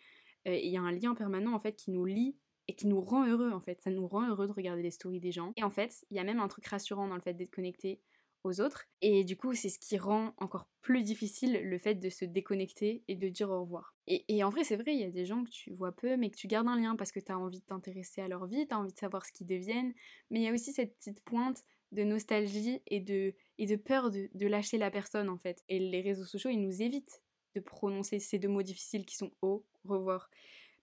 il 0.46 0.70
y 0.70 0.78
a 0.78 0.82
un 0.82 0.92
lien 0.92 1.16
permanent 1.16 1.54
en 1.54 1.60
fait 1.60 1.76
qui 1.76 1.92
nous 1.92 2.06
lie 2.06 2.36
et 2.68 2.76
qui 2.76 2.88
nous 2.88 3.02
rend 3.02 3.28
heureux 3.28 3.52
en 3.52 3.62
fait. 3.62 3.82
Ça 3.82 3.92
nous 3.92 4.08
rend 4.08 4.28
heureux 4.28 4.48
de 4.48 4.54
regarder 4.54 4.82
les 4.82 4.92
stories 4.92 5.20
des 5.20 5.32
gens. 5.32 5.54
Et 5.56 5.64
en 5.64 5.70
fait, 5.70 6.06
il 6.10 6.18
y 6.18 6.20
a 6.20 6.24
même 6.24 6.40
un 6.40 6.48
truc 6.48 6.66
rassurant 6.68 7.08
dans 7.08 7.16
le 7.16 7.22
fait 7.22 7.34
d'être 7.34 7.52
connecté 7.52 8.02
aux 8.44 8.62
autres. 8.62 8.86
Et 9.02 9.24
du 9.24 9.36
coup, 9.36 9.54
c'est 9.54 9.70
ce 9.70 9.80
qui 9.80 9.98
rend 9.98 10.34
encore 10.38 10.70
plus 10.82 11.04
difficile 11.04 11.60
le 11.64 11.78
fait 11.80 11.96
de 11.96 12.10
se 12.10 12.26
déconnecter 12.26 13.04
et 13.08 13.16
de 13.16 13.28
dire 13.28 13.50
au 13.50 13.62
revoir. 13.62 13.96
Et, 14.08 14.44
en 14.44 14.50
vrai, 14.50 14.64
c'est 14.64 14.76
vrai, 14.76 14.94
il 14.94 15.02
y 15.02 15.04
a 15.04 15.10
des 15.10 15.26
gens 15.26 15.44
que 15.44 15.50
tu 15.50 15.74
vois 15.74 15.92
peu, 15.92 16.16
mais 16.16 16.30
que 16.30 16.38
tu 16.38 16.48
gardes 16.48 16.68
un 16.68 16.80
lien 16.80 16.96
parce 16.96 17.12
que 17.12 17.20
tu 17.20 17.32
as 17.32 17.40
envie 17.40 17.60
de 17.60 17.66
t'intéresser 17.66 18.22
à 18.22 18.28
leur 18.28 18.46
vie, 18.46 18.68
tu 18.68 18.74
as 18.74 18.80
envie 18.80 18.94
de 18.94 18.98
savoir 18.98 19.26
ce 19.26 19.32
qu'ils 19.32 19.48
deviennent. 19.48 19.94
Mais 20.30 20.42
il 20.42 20.44
y 20.44 20.48
a 20.48 20.54
aussi 20.54 20.72
cette 20.74 20.96
petite 20.96 21.24
pointe 21.24 21.64
de 21.92 22.04
nostalgie 22.04 22.82
et 22.86 23.00
de, 23.00 23.34
et 23.58 23.66
de 23.66 23.76
peur 23.76 24.12
de, 24.12 24.30
de 24.34 24.48
lâcher 24.48 24.78
la 24.78 24.92
personne 24.92 25.28
en 25.28 25.38
fait. 25.38 25.64
Et 25.70 25.80
les 25.80 26.02
réseaux 26.02 26.26
sociaux, 26.26 26.52
ils 26.52 26.62
nous 26.62 26.84
évitent 26.84 27.24
de 27.56 27.60
prononcer 27.60 28.19
ces 28.19 28.40
deux 28.40 28.50
mots 28.50 28.63
difficiles 28.63 29.06
qui 29.06 29.16
sont 29.16 29.31
au 29.42 29.66
revoir. 29.84 30.30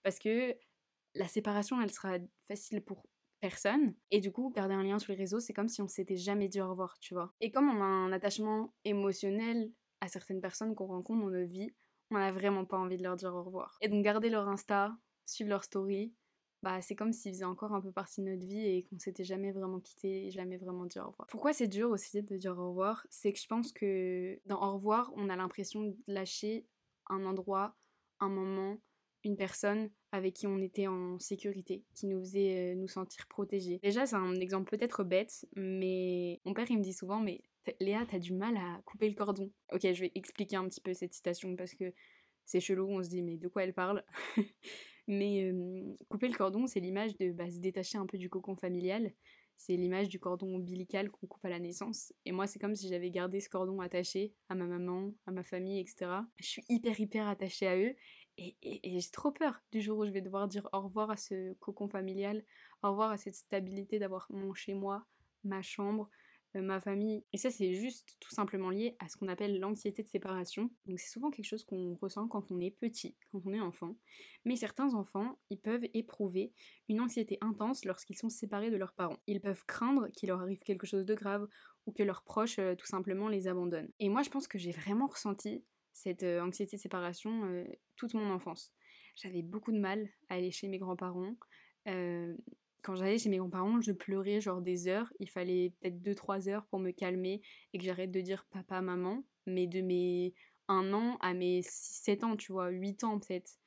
Parce 0.03 0.19
que 0.19 0.57
la 1.15 1.27
séparation, 1.27 1.81
elle 1.81 1.91
sera 1.91 2.17
facile 2.47 2.81
pour 2.81 3.05
personne. 3.39 3.93
Et 4.09 4.19
du 4.19 4.31
coup, 4.31 4.51
garder 4.55 4.73
un 4.73 4.83
lien 4.83 4.99
sur 4.99 5.11
les 5.11 5.17
réseaux, 5.17 5.39
c'est 5.39 5.53
comme 5.53 5.67
si 5.67 5.81
on 5.81 5.87
s'était 5.87 6.15
jamais 6.15 6.47
dit 6.47 6.61
au 6.61 6.69
revoir, 6.69 6.97
tu 6.99 7.13
vois. 7.13 7.33
Et 7.41 7.51
comme 7.51 7.69
on 7.69 7.81
a 7.81 7.85
un 7.85 8.11
attachement 8.11 8.73
émotionnel 8.85 9.71
à 10.01 10.07
certaines 10.07 10.41
personnes 10.41 10.75
qu'on 10.75 10.87
rencontre 10.87 11.21
dans 11.21 11.29
notre 11.29 11.51
vie, 11.51 11.69
on 12.09 12.17
n'a 12.17 12.31
vraiment 12.31 12.65
pas 12.65 12.77
envie 12.77 12.97
de 12.97 13.03
leur 13.03 13.15
dire 13.15 13.33
au 13.33 13.43
revoir. 13.43 13.77
Et 13.81 13.89
donc 13.89 14.03
garder 14.03 14.29
leur 14.29 14.47
Insta, 14.47 14.95
suivre 15.25 15.49
leur 15.49 15.63
story, 15.63 16.13
bah 16.63 16.81
c'est 16.81 16.95
comme 16.95 17.11
s'ils 17.11 17.33
faisaient 17.33 17.43
encore 17.43 17.73
un 17.73 17.81
peu 17.81 17.91
partie 17.91 18.21
de 18.21 18.29
notre 18.29 18.45
vie 18.45 18.65
et 18.65 18.83
qu'on 18.83 18.97
s'était 18.97 19.25
jamais 19.25 19.51
vraiment 19.51 19.81
quitté, 19.81 20.31
jamais 20.31 20.57
vraiment 20.57 20.85
dit 20.85 20.97
au 20.97 21.07
revoir. 21.07 21.27
Pourquoi 21.29 21.51
c'est 21.51 21.67
dur 21.67 21.89
aussi 21.89 22.23
de 22.23 22.37
dire 22.37 22.57
au 22.57 22.69
revoir? 22.69 23.05
C'est 23.09 23.33
que 23.33 23.39
je 23.39 23.47
pense 23.47 23.73
que 23.73 24.39
dans 24.45 24.61
au 24.61 24.73
revoir, 24.75 25.11
on 25.17 25.29
a 25.29 25.35
l'impression 25.35 25.83
de 25.83 25.95
lâcher 26.07 26.65
un 27.09 27.25
endroit, 27.25 27.75
un 28.21 28.29
moment, 28.29 28.77
une 29.25 29.35
personne 29.35 29.89
avec 30.13 30.35
qui 30.35 30.47
on 30.47 30.59
était 30.61 30.87
en 30.87 31.19
sécurité, 31.19 31.83
qui 31.95 32.07
nous 32.07 32.21
faisait 32.21 32.71
euh, 32.71 32.75
nous 32.75 32.87
sentir 32.87 33.27
protégés. 33.27 33.79
Déjà, 33.83 34.05
c'est 34.05 34.15
un 34.15 34.35
exemple 34.35 34.77
peut-être 34.77 35.03
bête, 35.03 35.45
mais 35.57 36.39
mon 36.45 36.53
père 36.53 36.71
il 36.71 36.77
me 36.77 36.83
dit 36.83 36.93
souvent, 36.93 37.19
mais 37.19 37.41
Léa, 37.81 38.05
t'as 38.09 38.19
du 38.19 38.33
mal 38.33 38.55
à 38.55 38.81
couper 38.85 39.09
le 39.09 39.15
cordon. 39.15 39.51
Ok, 39.73 39.81
je 39.81 39.99
vais 39.99 40.11
expliquer 40.15 40.55
un 40.55 40.67
petit 40.69 40.81
peu 40.81 40.93
cette 40.93 41.13
citation 41.13 41.57
parce 41.57 41.73
que 41.73 41.93
c'est 42.45 42.61
chelou, 42.61 42.87
on 42.87 43.03
se 43.03 43.09
dit, 43.09 43.21
mais 43.21 43.35
de 43.35 43.49
quoi 43.49 43.63
elle 43.63 43.73
parle? 43.73 44.03
Mais 45.07 45.51
couper 46.09 46.27
le 46.27 46.35
cordon, 46.35 46.67
c'est 46.67 46.79
l'image 46.79 47.17
de 47.17 47.31
bah, 47.31 47.49
se 47.49 47.59
détacher 47.59 47.97
un 47.97 48.05
peu 48.05 48.17
du 48.17 48.29
cocon 48.29 48.55
familial. 48.55 49.13
C'est 49.57 49.75
l'image 49.75 50.09
du 50.09 50.19
cordon 50.19 50.55
ombilical 50.55 51.11
qu'on 51.11 51.27
coupe 51.27 51.45
à 51.45 51.49
la 51.49 51.59
naissance. 51.59 52.13
Et 52.25 52.31
moi, 52.31 52.47
c'est 52.47 52.59
comme 52.59 52.75
si 52.75 52.87
j'avais 52.89 53.11
gardé 53.11 53.39
ce 53.39 53.49
cordon 53.49 53.79
attaché 53.81 54.33
à 54.49 54.55
ma 54.55 54.65
maman, 54.65 55.13
à 55.25 55.31
ma 55.31 55.43
famille, 55.43 55.79
etc. 55.79 56.21
Je 56.39 56.47
suis 56.47 56.65
hyper, 56.69 56.99
hyper 56.99 57.27
attachée 57.27 57.67
à 57.67 57.77
eux. 57.77 57.95
Et, 58.37 58.57
et 58.63 58.99
j'ai 58.99 59.11
trop 59.11 59.31
peur 59.31 59.61
du 59.71 59.81
jour 59.81 59.99
où 59.99 60.05
je 60.05 60.11
vais 60.11 60.21
devoir 60.21 60.47
dire 60.47 60.67
au 60.73 60.81
revoir 60.81 61.11
à 61.11 61.17
ce 61.17 61.53
cocon 61.59 61.87
familial, 61.87 62.43
au 62.81 62.89
revoir 62.89 63.11
à 63.11 63.17
cette 63.17 63.35
stabilité 63.35 63.99
d'avoir 63.99 64.25
mon 64.31 64.53
chez 64.53 64.73
moi, 64.73 65.05
ma 65.43 65.61
chambre, 65.61 66.09
ma 66.55 66.79
famille. 66.79 67.23
Et 67.33 67.37
ça, 67.37 67.49
c'est 67.49 67.73
juste 67.73 68.17
tout 68.19 68.29
simplement 68.29 68.69
lié 68.69 68.95
à 68.99 69.07
ce 69.07 69.17
qu'on 69.17 69.27
appelle 69.27 69.59
l'anxiété 69.59 70.03
de 70.03 70.07
séparation. 70.07 70.69
Donc 70.85 70.99
c'est 70.99 71.11
souvent 71.11 71.31
quelque 71.31 71.45
chose 71.45 71.63
qu'on 71.63 71.95
ressent 71.95 72.27
quand 72.27 72.51
on 72.51 72.59
est 72.59 72.71
petit, 72.71 73.15
quand 73.31 73.41
on 73.45 73.53
est 73.53 73.59
enfant. 73.59 73.95
Mais 74.45 74.55
certains 74.55 74.93
enfants, 74.93 75.39
ils 75.49 75.59
peuvent 75.59 75.85
éprouver 75.93 76.53
une 76.89 77.01
anxiété 77.01 77.37
intense 77.41 77.85
lorsqu'ils 77.85 78.17
sont 78.17 78.29
séparés 78.29 78.71
de 78.71 78.77
leurs 78.77 78.93
parents. 78.93 79.17
Ils 79.27 79.41
peuvent 79.41 79.63
craindre 79.65 80.09
qu'il 80.11 80.29
leur 80.29 80.41
arrive 80.41 80.59
quelque 80.59 80.87
chose 80.87 81.05
de 81.05 81.15
grave 81.15 81.47
ou 81.85 81.91
que 81.91 82.03
leurs 82.03 82.23
proches 82.23 82.59
euh, 82.59 82.75
tout 82.75 82.87
simplement 82.87 83.27
les 83.29 83.47
abandonnent. 83.47 83.91
Et 83.99 84.09
moi, 84.09 84.21
je 84.23 84.29
pense 84.29 84.47
que 84.47 84.57
j'ai 84.57 84.71
vraiment 84.71 85.07
ressenti 85.07 85.63
cette 85.91 86.23
euh, 86.23 86.41
anxiété 86.41 86.77
de 86.77 86.81
séparation 86.81 87.65
toute 87.95 88.13
mon 88.13 88.31
enfance. 88.31 88.73
J'avais 89.15 89.43
beaucoup 89.43 89.71
de 89.71 89.79
mal 89.79 90.09
à 90.29 90.35
aller 90.35 90.51
chez 90.51 90.67
mes 90.67 90.79
grands-parents 90.79 91.35
quand 92.83 92.95
j'allais 92.95 93.17
chez 93.17 93.29
mes 93.29 93.37
grands-parents, 93.37 93.81
je 93.81 93.91
pleurais 93.91 94.41
genre 94.41 94.61
des 94.61 94.87
heures. 94.87 95.11
Il 95.19 95.29
fallait 95.29 95.73
peut-être 95.79 96.01
2-3 96.01 96.49
heures 96.49 96.65
pour 96.67 96.79
me 96.79 96.91
calmer 96.91 97.41
et 97.73 97.79
que 97.79 97.85
j'arrête 97.85 98.11
de 98.11 98.21
dire 98.21 98.45
papa, 98.51 98.81
maman. 98.81 99.23
Mais 99.47 99.67
de 99.67 99.81
mes 99.81 100.33
1 100.67 100.93
an 100.93 101.17
à 101.21 101.33
mes 101.33 101.61
6-7 101.61 102.23
ans, 102.23 102.35
tu 102.35 102.51
vois, 102.51 102.69
8 102.69 103.03
ans 103.03 103.19
peut-être. 103.19 103.57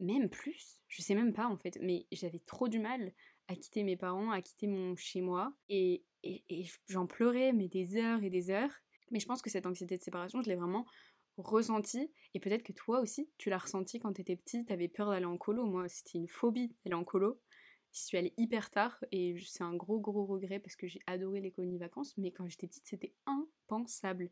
même 0.00 0.28
plus, 0.28 0.80
je 0.88 1.02
sais 1.02 1.14
même 1.14 1.32
pas 1.32 1.46
en 1.48 1.56
fait, 1.56 1.78
mais 1.80 2.06
j'avais 2.12 2.40
trop 2.40 2.68
du 2.68 2.78
mal 2.78 3.12
à 3.48 3.56
quitter 3.56 3.82
mes 3.82 3.96
parents, 3.96 4.30
à 4.30 4.42
quitter 4.42 4.66
mon 4.66 4.94
chez 4.94 5.20
moi, 5.20 5.52
et, 5.68 6.04
et, 6.22 6.66
j'en 6.88 7.06
pleurais, 7.06 7.52
mais 7.52 7.68
des 7.68 7.96
heures 7.96 8.22
et 8.22 8.30
des 8.30 8.50
heures. 8.50 8.72
Mais 9.10 9.20
je 9.20 9.26
pense 9.26 9.40
que 9.40 9.50
cette 9.50 9.66
anxiété 9.66 9.96
de 9.96 10.02
séparation, 10.02 10.42
je 10.42 10.48
l'ai 10.48 10.54
vraiment 10.54 10.84
ressentie, 11.38 12.10
et 12.34 12.40
peut-être 12.40 12.62
que 12.62 12.72
toi 12.72 13.00
aussi, 13.00 13.30
tu 13.38 13.48
l'as 13.48 13.58
ressenti 13.58 14.00
quand 14.00 14.12
t'étais 14.12 14.36
petit, 14.36 14.64
t'avais 14.64 14.88
peur 14.88 15.10
d'aller 15.10 15.24
en 15.24 15.38
colo, 15.38 15.64
moi 15.64 15.88
c'était 15.88 16.18
une 16.18 16.28
phobie 16.28 16.74
d'aller 16.84 16.96
en 16.96 17.04
colo. 17.04 17.40
Je 17.92 18.00
suis 18.00 18.18
allée 18.18 18.34
hyper 18.36 18.70
tard, 18.70 19.02
et 19.12 19.36
c'est 19.44 19.64
un 19.64 19.74
gros 19.74 19.98
gros 19.98 20.26
regret 20.26 20.58
parce 20.58 20.76
que 20.76 20.86
j'ai 20.86 21.00
adoré 21.06 21.40
les 21.40 21.50
colonies 21.50 21.78
vacances, 21.78 22.16
mais 22.18 22.30
quand 22.30 22.48
j'étais 22.48 22.66
petite, 22.66 22.86
c'était 22.86 23.14
impensable. 23.26 24.30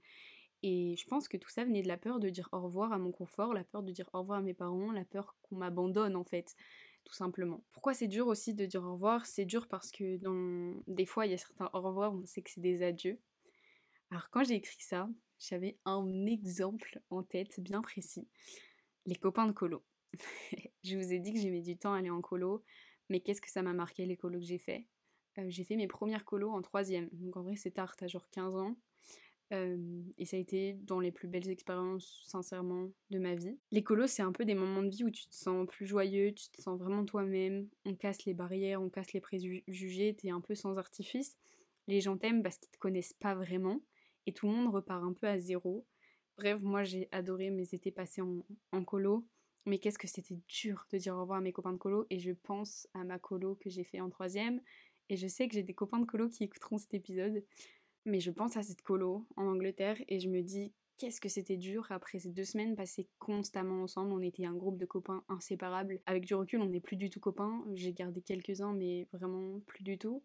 Et 0.63 0.97
je 0.97 1.07
pense 1.07 1.29
que 1.29 1.37
tout 1.37 1.49
ça 1.49 1.65
venait 1.65 1.83
de 1.83 1.89
la 1.89 1.97
peur 1.97 2.19
de 2.19 2.29
dire 2.29 2.49
au 2.53 2.61
revoir 2.61 2.93
à 2.93 2.99
mon 2.99 3.13
confort, 3.13 3.55
la 3.55 3.65
peur 3.65 3.83
de 3.83 3.93
dire 3.93 4.09
au 4.13 4.21
revoir 4.21 4.39
à 4.39 4.43
mes 4.43 4.55
parents, 4.55 4.91
la 4.91 5.05
peur 5.05 5.37
qu'on 5.43 5.57
m'abandonne 5.57 6.17
en 6.17 6.25
fait, 6.25 6.57
tout 7.05 7.15
simplement. 7.15 7.63
Pourquoi 7.73 7.95
c'est 7.95 8.09
dur 8.09 8.27
aussi 8.27 8.55
de 8.55 8.67
dire 8.67 8.83
au 8.83 8.93
revoir? 8.93 9.27
C'est 9.27 9.45
dur 9.45 9.69
parce 9.69 9.91
que 9.91 10.17
dans 10.17 10.83
des 10.87 11.07
fois 11.07 11.27
il 11.27 11.31
y 11.31 11.35
a 11.35 11.39
certains 11.39 11.71
au 11.73 11.81
revoir, 11.81 12.15
on 12.15 12.25
sait 12.25 12.43
que 12.43 12.51
c'est 12.51 12.61
des 12.61 12.83
adieux. 12.83 13.21
Alors 14.11 14.31
quand 14.31 14.45
j'ai 14.45 14.55
écrit 14.55 14.81
ça, 14.81 15.09
j'avais 15.39 15.79
un 15.85 16.27
exemple 16.27 17.01
en 17.11 17.23
tête 17.23 17.61
bien 17.61 17.83
précis. 17.83 18.27
Les 19.05 19.17
copains 19.17 19.47
de 19.47 19.53
colo. 19.53 19.85
je 20.83 20.97
vous 20.97 21.13
ai 21.13 21.19
dit 21.19 21.33
que 21.33 21.39
j'ai 21.39 21.51
mis 21.51 21.63
du 21.63 21.77
temps 21.77 21.93
à 21.93 21.99
aller 21.99 22.11
en 22.11 22.23
colo, 22.23 22.65
mais 23.09 23.21
qu'est-ce 23.21 23.41
que 23.41 23.51
ça 23.51 23.63
m'a 23.63 23.73
marqué 23.73 24.07
les 24.07 24.17
colos 24.17 24.41
que 24.41 24.45
j'ai 24.47 24.59
fait? 24.59 24.87
J'ai 25.49 25.65
fait 25.65 25.77
mes 25.77 25.89
premières 25.89 26.25
colos 26.25 26.51
en 26.51 26.63
troisième, 26.63 27.09
donc 27.13 27.37
en 27.37 27.43
vrai 27.43 27.57
c'est 27.57 27.73
tard, 27.73 27.95
t'as 27.97 28.07
genre 28.07 28.29
15 28.31 28.57
ans 28.57 28.77
et 29.53 30.25
ça 30.25 30.37
a 30.37 30.41
été 30.41 30.73
dans 30.73 30.99
les 30.99 31.13
plus 31.13 31.29
belles 31.29 31.49
expériences, 31.49 32.25
sincèrement, 32.27 32.91
de 33.11 33.19
ma 33.21 33.37
vie. 33.37 33.57
L'écolo, 33.71 34.09
c'est 34.09 34.23
un 34.23 34.33
peu 34.33 34.45
des 34.45 34.57
moments 34.57 34.83
de 34.83 34.89
vie 34.89 35.05
où 35.05 35.11
tu 35.11 35.29
te 35.29 35.35
sens 35.35 35.69
plus 35.69 35.87
joyeux, 35.87 36.35
tu 36.35 36.49
te 36.51 36.61
sens 36.61 36.77
vraiment 36.81 37.05
toi-même, 37.05 37.69
on 37.85 37.95
casse 37.95 38.25
les 38.25 38.35
barrières, 38.35 38.83
on 38.83 38.89
casse 38.89 39.13
les 39.13 39.21
préjugés, 39.21 40.17
t'es 40.17 40.31
un 40.31 40.41
peu 40.41 40.57
sans 40.57 40.77
artifice. 40.79 41.39
Les 41.87 42.01
gens 42.01 42.17
t'aiment 42.17 42.43
parce 42.43 42.59
qu'ils 42.59 42.73
te 42.73 42.79
connaissent 42.79 43.13
pas 43.13 43.37
vraiment, 43.37 43.81
et 44.27 44.33
tout 44.33 44.49
le 44.49 44.53
monde 44.53 44.75
repart 44.75 45.05
un 45.05 45.13
peu 45.13 45.29
à 45.29 45.39
zéro. 45.39 45.87
Bref, 46.37 46.61
moi 46.61 46.83
j'ai 46.83 47.09
adoré 47.13 47.51
mes 47.51 47.73
étés 47.73 47.93
passés 47.93 48.23
en 48.23 48.85
colo, 48.85 49.25
mais 49.67 49.79
qu'est-ce 49.79 49.99
que 49.99 50.09
c'était 50.09 50.39
dur 50.49 50.87
de 50.93 50.99
dire 50.99 51.15
au 51.15 51.21
revoir 51.21 51.39
à 51.39 51.43
mes 51.43 51.53
copains 51.53 51.73
de 51.73 51.79
colo, 51.79 52.07
et 52.11 52.19
je 52.19 52.33
pense 52.33 52.89
à 52.95 53.05
ma 53.05 53.19
colo 53.19 53.57
que 53.57 53.69
j'ai 53.69 53.85
fait 53.85 54.01
en 54.01 54.09
troisième, 54.09 54.61
et 55.09 55.17
je 55.17 55.27
sais 55.27 55.49
que 55.49 55.55
j'ai 55.55 55.63
des 55.63 55.75
copains 55.75 56.01
de 56.01 56.07
colo 56.07 56.29
qui 56.29 56.45
écouteront 56.45 56.79
cet 56.79 56.95
épisode. 56.95 57.45
Mais 58.05 58.21
je 58.21 58.31
pense 58.31 58.57
à 58.57 58.63
cette 58.63 58.83
colo 58.83 59.27
en 59.37 59.47
Angleterre 59.47 59.99
et 60.09 60.21
je 60.21 60.29
me 60.29 60.43
dis 60.43 60.73
qu'est-ce 60.97 61.21
que 61.21 61.29
c'était 61.29 61.57
dur 61.57 61.87
après 61.91 62.19
ces 62.19 62.31
deux 62.31 62.45
semaines 62.45 62.77
passées 62.77 63.09
constamment 63.19 63.83
ensemble. 63.83 64.13
On 64.13 64.23
était 64.23 64.47
un 64.47 64.55
groupe 64.55 64.79
de 64.79 64.87
copains 64.87 65.25
inséparables. 65.29 66.01
Avec 66.07 66.25
du 66.25 66.35
recul, 66.35 66.61
on 66.61 66.67
n'est 66.67 66.81
plus 66.81 66.97
du 66.97 67.11
tout 67.11 67.21
copains. 67.21 67.65
J'ai 67.75 67.93
gardé 67.93 68.23
quelques-uns, 68.23 68.73
mais 68.73 69.09
vraiment 69.13 69.61
plus 69.67 69.83
du 69.83 69.99
tout. 69.99 70.23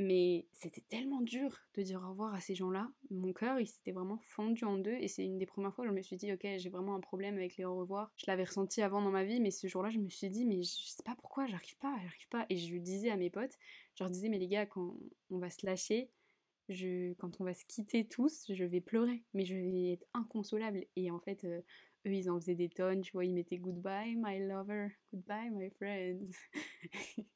Mais 0.00 0.46
c'était 0.52 0.84
tellement 0.88 1.20
dur 1.20 1.58
de 1.74 1.82
dire 1.82 2.00
au 2.04 2.10
revoir 2.10 2.32
à 2.32 2.38
ces 2.38 2.54
gens-là. 2.54 2.88
Mon 3.10 3.32
cœur, 3.32 3.58
il 3.58 3.66
s'était 3.66 3.90
vraiment 3.90 4.18
fendu 4.18 4.64
en 4.64 4.78
deux. 4.78 4.94
Et 5.00 5.08
c'est 5.08 5.24
une 5.24 5.38
des 5.38 5.44
premières 5.44 5.74
fois 5.74 5.84
où 5.84 5.88
je 5.88 5.92
me 5.92 6.02
suis 6.02 6.14
dit, 6.14 6.32
ok, 6.32 6.46
j'ai 6.56 6.70
vraiment 6.70 6.94
un 6.94 7.00
problème 7.00 7.34
avec 7.34 7.56
les 7.56 7.64
au 7.64 7.76
revoir. 7.76 8.12
Je 8.16 8.26
l'avais 8.28 8.44
ressenti 8.44 8.80
avant 8.80 9.02
dans 9.02 9.10
ma 9.10 9.24
vie, 9.24 9.40
mais 9.40 9.50
ce 9.50 9.66
jour-là, 9.66 9.90
je 9.90 9.98
me 9.98 10.08
suis 10.08 10.30
dit, 10.30 10.46
mais 10.46 10.62
je 10.62 10.86
sais 10.86 11.02
pas 11.02 11.16
pourquoi, 11.16 11.48
j'arrive 11.48 11.76
pas, 11.78 11.96
j'arrive 11.96 12.28
pas. 12.30 12.46
Et 12.48 12.56
je 12.56 12.76
disais 12.76 13.10
à 13.10 13.16
mes 13.16 13.28
potes, 13.28 13.58
je 13.96 14.04
leur 14.04 14.10
disais, 14.12 14.28
mais 14.28 14.38
les 14.38 14.46
gars, 14.46 14.66
quand 14.66 14.96
on 15.30 15.38
va 15.38 15.50
se 15.50 15.66
lâcher, 15.66 16.12
quand 17.18 17.40
on 17.40 17.44
va 17.44 17.54
se 17.54 17.64
quitter 17.64 18.06
tous, 18.06 18.44
je 18.48 18.64
vais 18.64 18.80
pleurer, 18.80 19.24
mais 19.34 19.44
je 19.44 19.54
vais 19.54 19.92
être 19.94 20.06
inconsolable. 20.14 20.86
Et 20.94 21.10
en 21.10 21.18
fait, 21.18 21.42
euh, 21.44 21.60
eux, 22.06 22.14
ils 22.14 22.30
en 22.30 22.40
faisaient 22.40 22.54
des 22.54 22.68
tonnes, 22.68 23.00
tu 23.00 23.12
vois, 23.12 23.24
ils 23.24 23.34
mettaient 23.34 23.58
Goodbye, 23.58 24.16
my 24.16 24.38
lover, 24.40 24.88
Goodbye, 25.12 25.50
my 25.50 25.70
friend. 25.70 26.32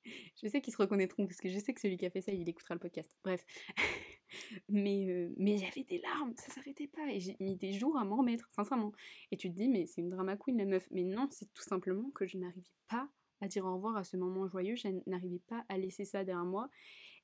je 0.42 0.48
sais 0.48 0.60
qu'ils 0.60 0.72
se 0.72 0.78
reconnaîtront, 0.78 1.26
parce 1.26 1.38
que 1.38 1.48
je 1.48 1.58
sais 1.58 1.72
que 1.74 1.80
celui 1.80 1.96
qui 1.96 2.06
a 2.06 2.10
fait 2.10 2.20
ça, 2.20 2.32
il 2.32 2.48
écoutera 2.48 2.74
le 2.74 2.80
podcast. 2.80 3.16
Bref. 3.24 3.44
mais 4.68 5.08
euh, 5.10 5.34
mais 5.36 5.58
j'avais 5.58 5.84
des 5.84 5.98
larmes, 5.98 6.32
ça 6.36 6.52
s'arrêtait 6.52 6.88
pas, 6.88 7.10
et 7.10 7.20
j'ai 7.20 7.36
mis 7.40 7.56
des 7.56 7.72
jours 7.72 7.98
à 7.98 8.04
m'en 8.04 8.16
remettre, 8.16 8.48
sincèrement. 8.52 8.92
Et 9.30 9.36
tu 9.36 9.50
te 9.50 9.54
dis, 9.54 9.68
mais 9.68 9.86
c'est 9.86 10.00
une 10.00 10.10
drama 10.10 10.36
queen, 10.36 10.56
la 10.58 10.64
meuf. 10.64 10.86
Mais 10.90 11.04
non, 11.04 11.28
c'est 11.30 11.52
tout 11.52 11.62
simplement 11.62 12.10
que 12.10 12.26
je 12.26 12.38
n'arrivais 12.38 12.74
pas 12.88 13.08
à 13.42 13.48
dire 13.48 13.64
au 13.64 13.74
revoir 13.74 13.96
à 13.96 14.04
ce 14.04 14.16
moment 14.16 14.46
joyeux, 14.46 14.76
je 14.76 14.88
n'arrivais 15.06 15.40
pas 15.40 15.64
à 15.68 15.76
laisser 15.76 16.04
ça 16.04 16.24
derrière 16.24 16.44
moi. 16.44 16.70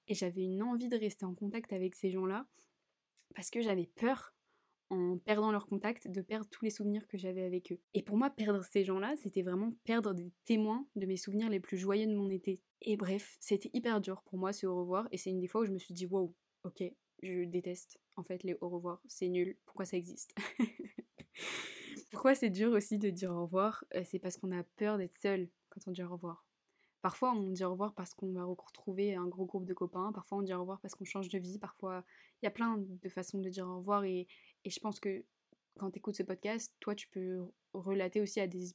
Et 0.09 0.15
j'avais 0.15 0.43
une 0.43 0.63
envie 0.63 0.89
de 0.89 0.97
rester 0.97 1.25
en 1.25 1.35
contact 1.35 1.73
avec 1.73 1.95
ces 1.95 2.11
gens-là 2.11 2.47
parce 3.35 3.51
que 3.51 3.61
j'avais 3.61 3.87
peur, 3.87 4.35
en 4.91 5.19
perdant 5.19 5.53
leur 5.53 5.67
contact, 5.67 6.09
de 6.09 6.21
perdre 6.23 6.49
tous 6.51 6.65
les 6.65 6.71
souvenirs 6.71 7.07
que 7.09 7.19
j'avais 7.19 7.45
avec 7.45 7.73
eux. 7.73 7.81
Et 7.95 8.03
pour 8.03 8.17
moi, 8.17 8.31
perdre 8.31 8.65
ces 8.65 8.85
gens-là, 8.85 9.15
c'était 9.17 9.43
vraiment 9.43 9.73
perdre 9.85 10.15
des 10.15 10.33
témoins 10.45 10.87
de 10.97 11.07
mes 11.07 11.17
souvenirs 11.17 11.51
les 11.51 11.61
plus 11.61 11.77
joyeux 11.77 12.07
de 12.07 12.15
mon 12.15 12.31
été. 12.31 12.63
Et 12.83 12.97
bref, 12.97 13.37
c'était 13.41 13.71
hyper 13.75 14.01
dur 14.01 14.23
pour 14.23 14.39
moi 14.39 14.53
ce 14.53 14.67
au 14.67 14.77
revoir. 14.77 15.09
Et 15.13 15.19
c'est 15.19 15.31
une 15.31 15.41
des 15.41 15.49
fois 15.49 15.63
où 15.63 15.67
je 15.67 15.73
me 15.73 15.79
suis 15.79 15.95
dit, 15.95 16.07
wow, 16.07 16.35
ok, 16.65 16.83
je 17.23 17.45
déteste 17.45 18.01
en 18.17 18.23
fait 18.23 18.43
les 18.45 18.57
au 18.61 18.69
revoir, 18.69 19.03
c'est 19.07 19.29
nul, 19.29 19.57
pourquoi 19.65 19.85
ça 19.85 19.97
existe? 19.97 20.35
Pourquoi 22.11 22.35
c'est 22.35 22.51
dur 22.51 22.73
aussi 22.73 22.99
de 22.99 23.11
dire 23.11 23.31
au 23.31 23.43
revoir? 23.43 23.85
Euh, 23.95 24.03
C'est 24.05 24.19
parce 24.19 24.39
qu'on 24.39 24.51
a 24.51 24.63
peur 24.77 24.97
d'être 24.99 25.17
seul 25.19 25.49
quand 25.69 25.81
on 25.87 25.91
dit 25.91 26.03
au 26.03 26.09
revoir. 26.09 26.47
Parfois, 27.03 27.33
on 27.33 27.51
dit 27.51 27.65
au 27.65 27.71
revoir 27.71 27.95
parce 27.95 28.15
qu'on 28.15 28.33
va 28.33 28.45
retrouver 28.45 29.15
un 29.15 29.27
gros 29.27 29.45
groupe 29.45 29.67
de 29.67 29.75
copains. 29.75 30.11
Parfois, 30.13 30.39
on 30.39 30.43
dit 30.43 30.53
au 30.53 30.61
revoir 30.61 30.81
parce 30.81 30.95
qu'on 30.95 31.05
change 31.05 31.29
de 31.29 31.39
vie. 31.39 31.59
Parfois, 31.59 32.05
il 32.43 32.47
y 32.47 32.49
a 32.49 32.51
plein 32.51 32.79
de 32.79 33.09
façons 33.09 33.39
de 33.39 33.49
dire 33.49 33.69
au 33.69 33.77
revoir. 33.79 34.05
Et, 34.05 34.27
je 34.65 34.81
pense 34.81 35.01
que 35.01 35.25
quand 35.79 35.91
tu 35.91 35.99
écoutes 35.99 36.17
ce 36.17 36.23
podcast, 36.23 36.75
toi, 36.81 36.95
tu 36.95 37.09
peux 37.09 37.47
relater 37.73 38.21
aussi 38.21 38.41
à 38.41 38.47
des 38.47 38.75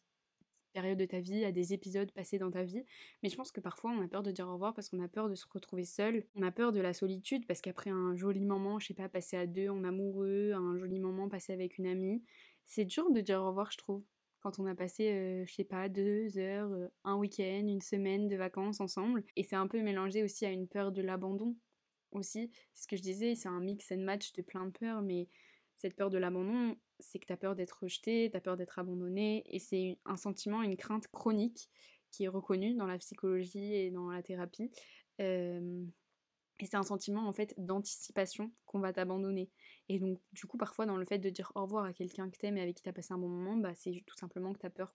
périodes 0.74 0.98
de 0.98 1.06
ta 1.06 1.20
vie, 1.20 1.46
à 1.46 1.52
des 1.52 1.74
épisodes 1.74 2.12
passés 2.12 2.40
dans 2.40 2.52
ta 2.52 2.64
vie. 2.64 2.84
Mais 3.22 3.30
je 3.30 3.36
pense 3.36 3.52
que 3.52 3.62
parfois, 3.62 3.92
on 3.92 4.02
a 4.02 4.08
peur 4.08 4.24
de 4.24 4.32
dire 4.32 4.48
au 4.48 4.54
revoir 4.54 4.74
parce 4.74 4.90
qu'on 4.90 5.04
a 5.04 5.08
peur 5.08 5.30
de 5.30 5.36
se 5.36 5.46
retrouver 5.52 5.86
seul. 5.86 6.26
On 6.36 6.42
a 6.42 6.52
peur 6.52 6.72
de 6.72 6.80
la 6.80 6.94
solitude 6.94 7.46
parce 7.46 7.62
qu'après 7.62 7.92
un 7.92 8.16
joli 8.16 8.46
moment, 8.46 8.80
je 8.80 8.88
sais 8.88 8.94
pas, 8.94 9.08
passé 9.08 9.38
à 9.38 9.46
deux 9.46 9.70
en 9.70 9.84
amoureux, 9.84 10.52
un 10.54 10.78
joli 10.78 11.00
moment 11.00 11.30
passé 11.30 11.54
avec 11.54 11.78
une 11.78 11.86
amie, 11.86 12.24
c'est 12.66 12.86
dur 12.86 13.12
de 13.12 13.22
dire 13.22 13.42
au 13.42 13.48
revoir, 13.48 13.72
je 13.72 13.78
trouve 13.78 14.04
quand 14.44 14.60
on 14.60 14.66
a 14.66 14.76
passé, 14.76 15.10
euh, 15.10 15.46
je 15.46 15.54
sais 15.54 15.64
pas, 15.64 15.88
deux 15.88 16.38
heures, 16.38 16.70
euh, 16.74 16.90
un 17.06 17.16
week-end, 17.16 17.64
une 17.66 17.82
semaine 17.82 18.28
de 18.28 18.36
vacances 18.36 18.82
ensemble. 18.82 19.24
Et 19.38 19.44
c'est 19.44 19.56
un 19.56 19.68
peu 19.68 19.82
mélangé 19.82 20.22
aussi 20.22 20.46
à 20.46 20.52
une 20.52 20.68
peur 20.68 20.92
de 20.92 21.02
l'abandon 21.02 21.56
aussi. 22.12 22.52
C'est 22.74 22.84
ce 22.84 22.88
que 22.88 22.98
je 22.98 23.02
disais, 23.02 23.36
c'est 23.36 23.48
un 23.48 23.62
mix 23.62 23.90
and 23.94 24.00
match 24.00 24.34
de 24.34 24.42
plein 24.42 24.66
de 24.66 24.72
peurs, 24.72 25.02
mais 25.02 25.30
cette 25.84 25.98
peur 25.98 26.10
de 26.10 26.18
l'abandon, 26.18 26.78
c'est 27.02 27.20
que 27.20 27.26
tu 27.26 27.34
as 27.34 27.38
peur 27.38 27.56
d'être 27.56 27.84
rejeté, 27.84 28.30
tu 28.32 28.38
as 28.38 28.40
peur 28.40 28.56
d'être 28.56 28.80
abandonné, 28.80 29.44
et 29.54 29.60
c'est 29.60 30.00
un 30.06 30.16
sentiment, 30.16 30.62
une 30.62 30.78
crainte 30.78 31.10
chronique 31.10 31.70
qui 32.10 32.24
est 32.24 32.30
reconnue 32.30 32.74
dans 32.74 32.86
la 32.88 32.98
psychologie 32.98 33.74
et 33.74 33.92
dans 33.92 34.10
la 34.10 34.24
thérapie. 34.24 34.72
Et 35.20 36.66
c'est 36.66 36.78
un 36.78 36.84
sentiment 36.84 37.28
en 37.28 37.34
fait 37.34 37.54
d'anticipation 37.58 38.54
qu'on 38.66 38.80
va 38.80 38.94
t'abandonner. 38.94 39.52
Et 39.90 40.00
donc 40.00 40.22
du 40.32 40.46
coup 40.46 40.58
parfois 40.58 40.86
dans 40.86 40.96
le 40.96 41.04
fait 41.04 41.20
de 41.20 41.30
dire 41.30 41.52
au 41.56 41.64
revoir 41.64 41.84
à 41.84 41.92
quelqu'un 41.92 42.30
que 42.30 42.38
t'aimes 42.38 42.56
et 42.56 42.62
avec 42.62 42.78
qui 42.78 42.84
t'as 42.84 42.94
passé 42.94 43.14
un 43.14 43.18
bon 43.18 43.28
moment, 43.28 43.58
bah 43.58 43.74
c'est 43.74 44.04
tout 44.06 44.16
simplement 44.16 44.54
que 44.54 44.60
t'as 44.60 44.70
peur 44.70 44.94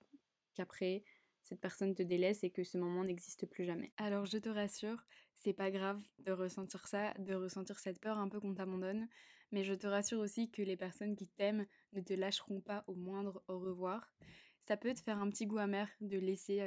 qu'après 0.55 1.05
cette 1.43 1.61
personne 1.61 1.95
te 1.95 2.03
délaisse 2.03 2.45
et 2.45 2.51
que 2.51 2.65
ce 2.65 2.79
moment 2.79 3.05
n'existe 3.05 3.45
plus 3.45 3.65
jamais. 3.67 3.93
Alors 3.99 4.25
je 4.25 4.39
te 4.39 4.49
rassure, 4.49 5.05
c'est 5.35 5.53
pas 5.53 5.71
grave 5.71 6.01
de 6.21 6.33
ressentir 6.33 6.87
ça, 6.87 7.13
de 7.19 7.35
ressentir 7.35 7.79
cette 7.79 8.01
peur 8.01 8.17
un 8.19 8.29
peu 8.29 8.41
qu'on 8.41 8.55
t'abandonne, 8.55 9.07
mais 9.53 9.65
je 9.65 9.75
te 9.75 9.87
rassure 9.87 10.21
aussi 10.21 10.51
que 10.51 10.63
les 10.63 10.77
personnes 10.77 11.17
qui 11.17 11.29
t'aiment 11.29 11.67
ne 11.93 12.01
te 12.01 12.13
lâcheront 12.13 12.61
pas 12.61 12.85
au 12.87 12.95
moindre 12.95 13.43
au 13.49 13.59
revoir. 13.59 14.13
Ça 14.61 14.77
peut 14.77 14.93
te 14.93 15.01
faire 15.01 15.19
un 15.19 15.31
petit 15.31 15.47
goût 15.47 15.59
amer 15.59 15.89
de 16.01 16.19
laisser 16.19 16.61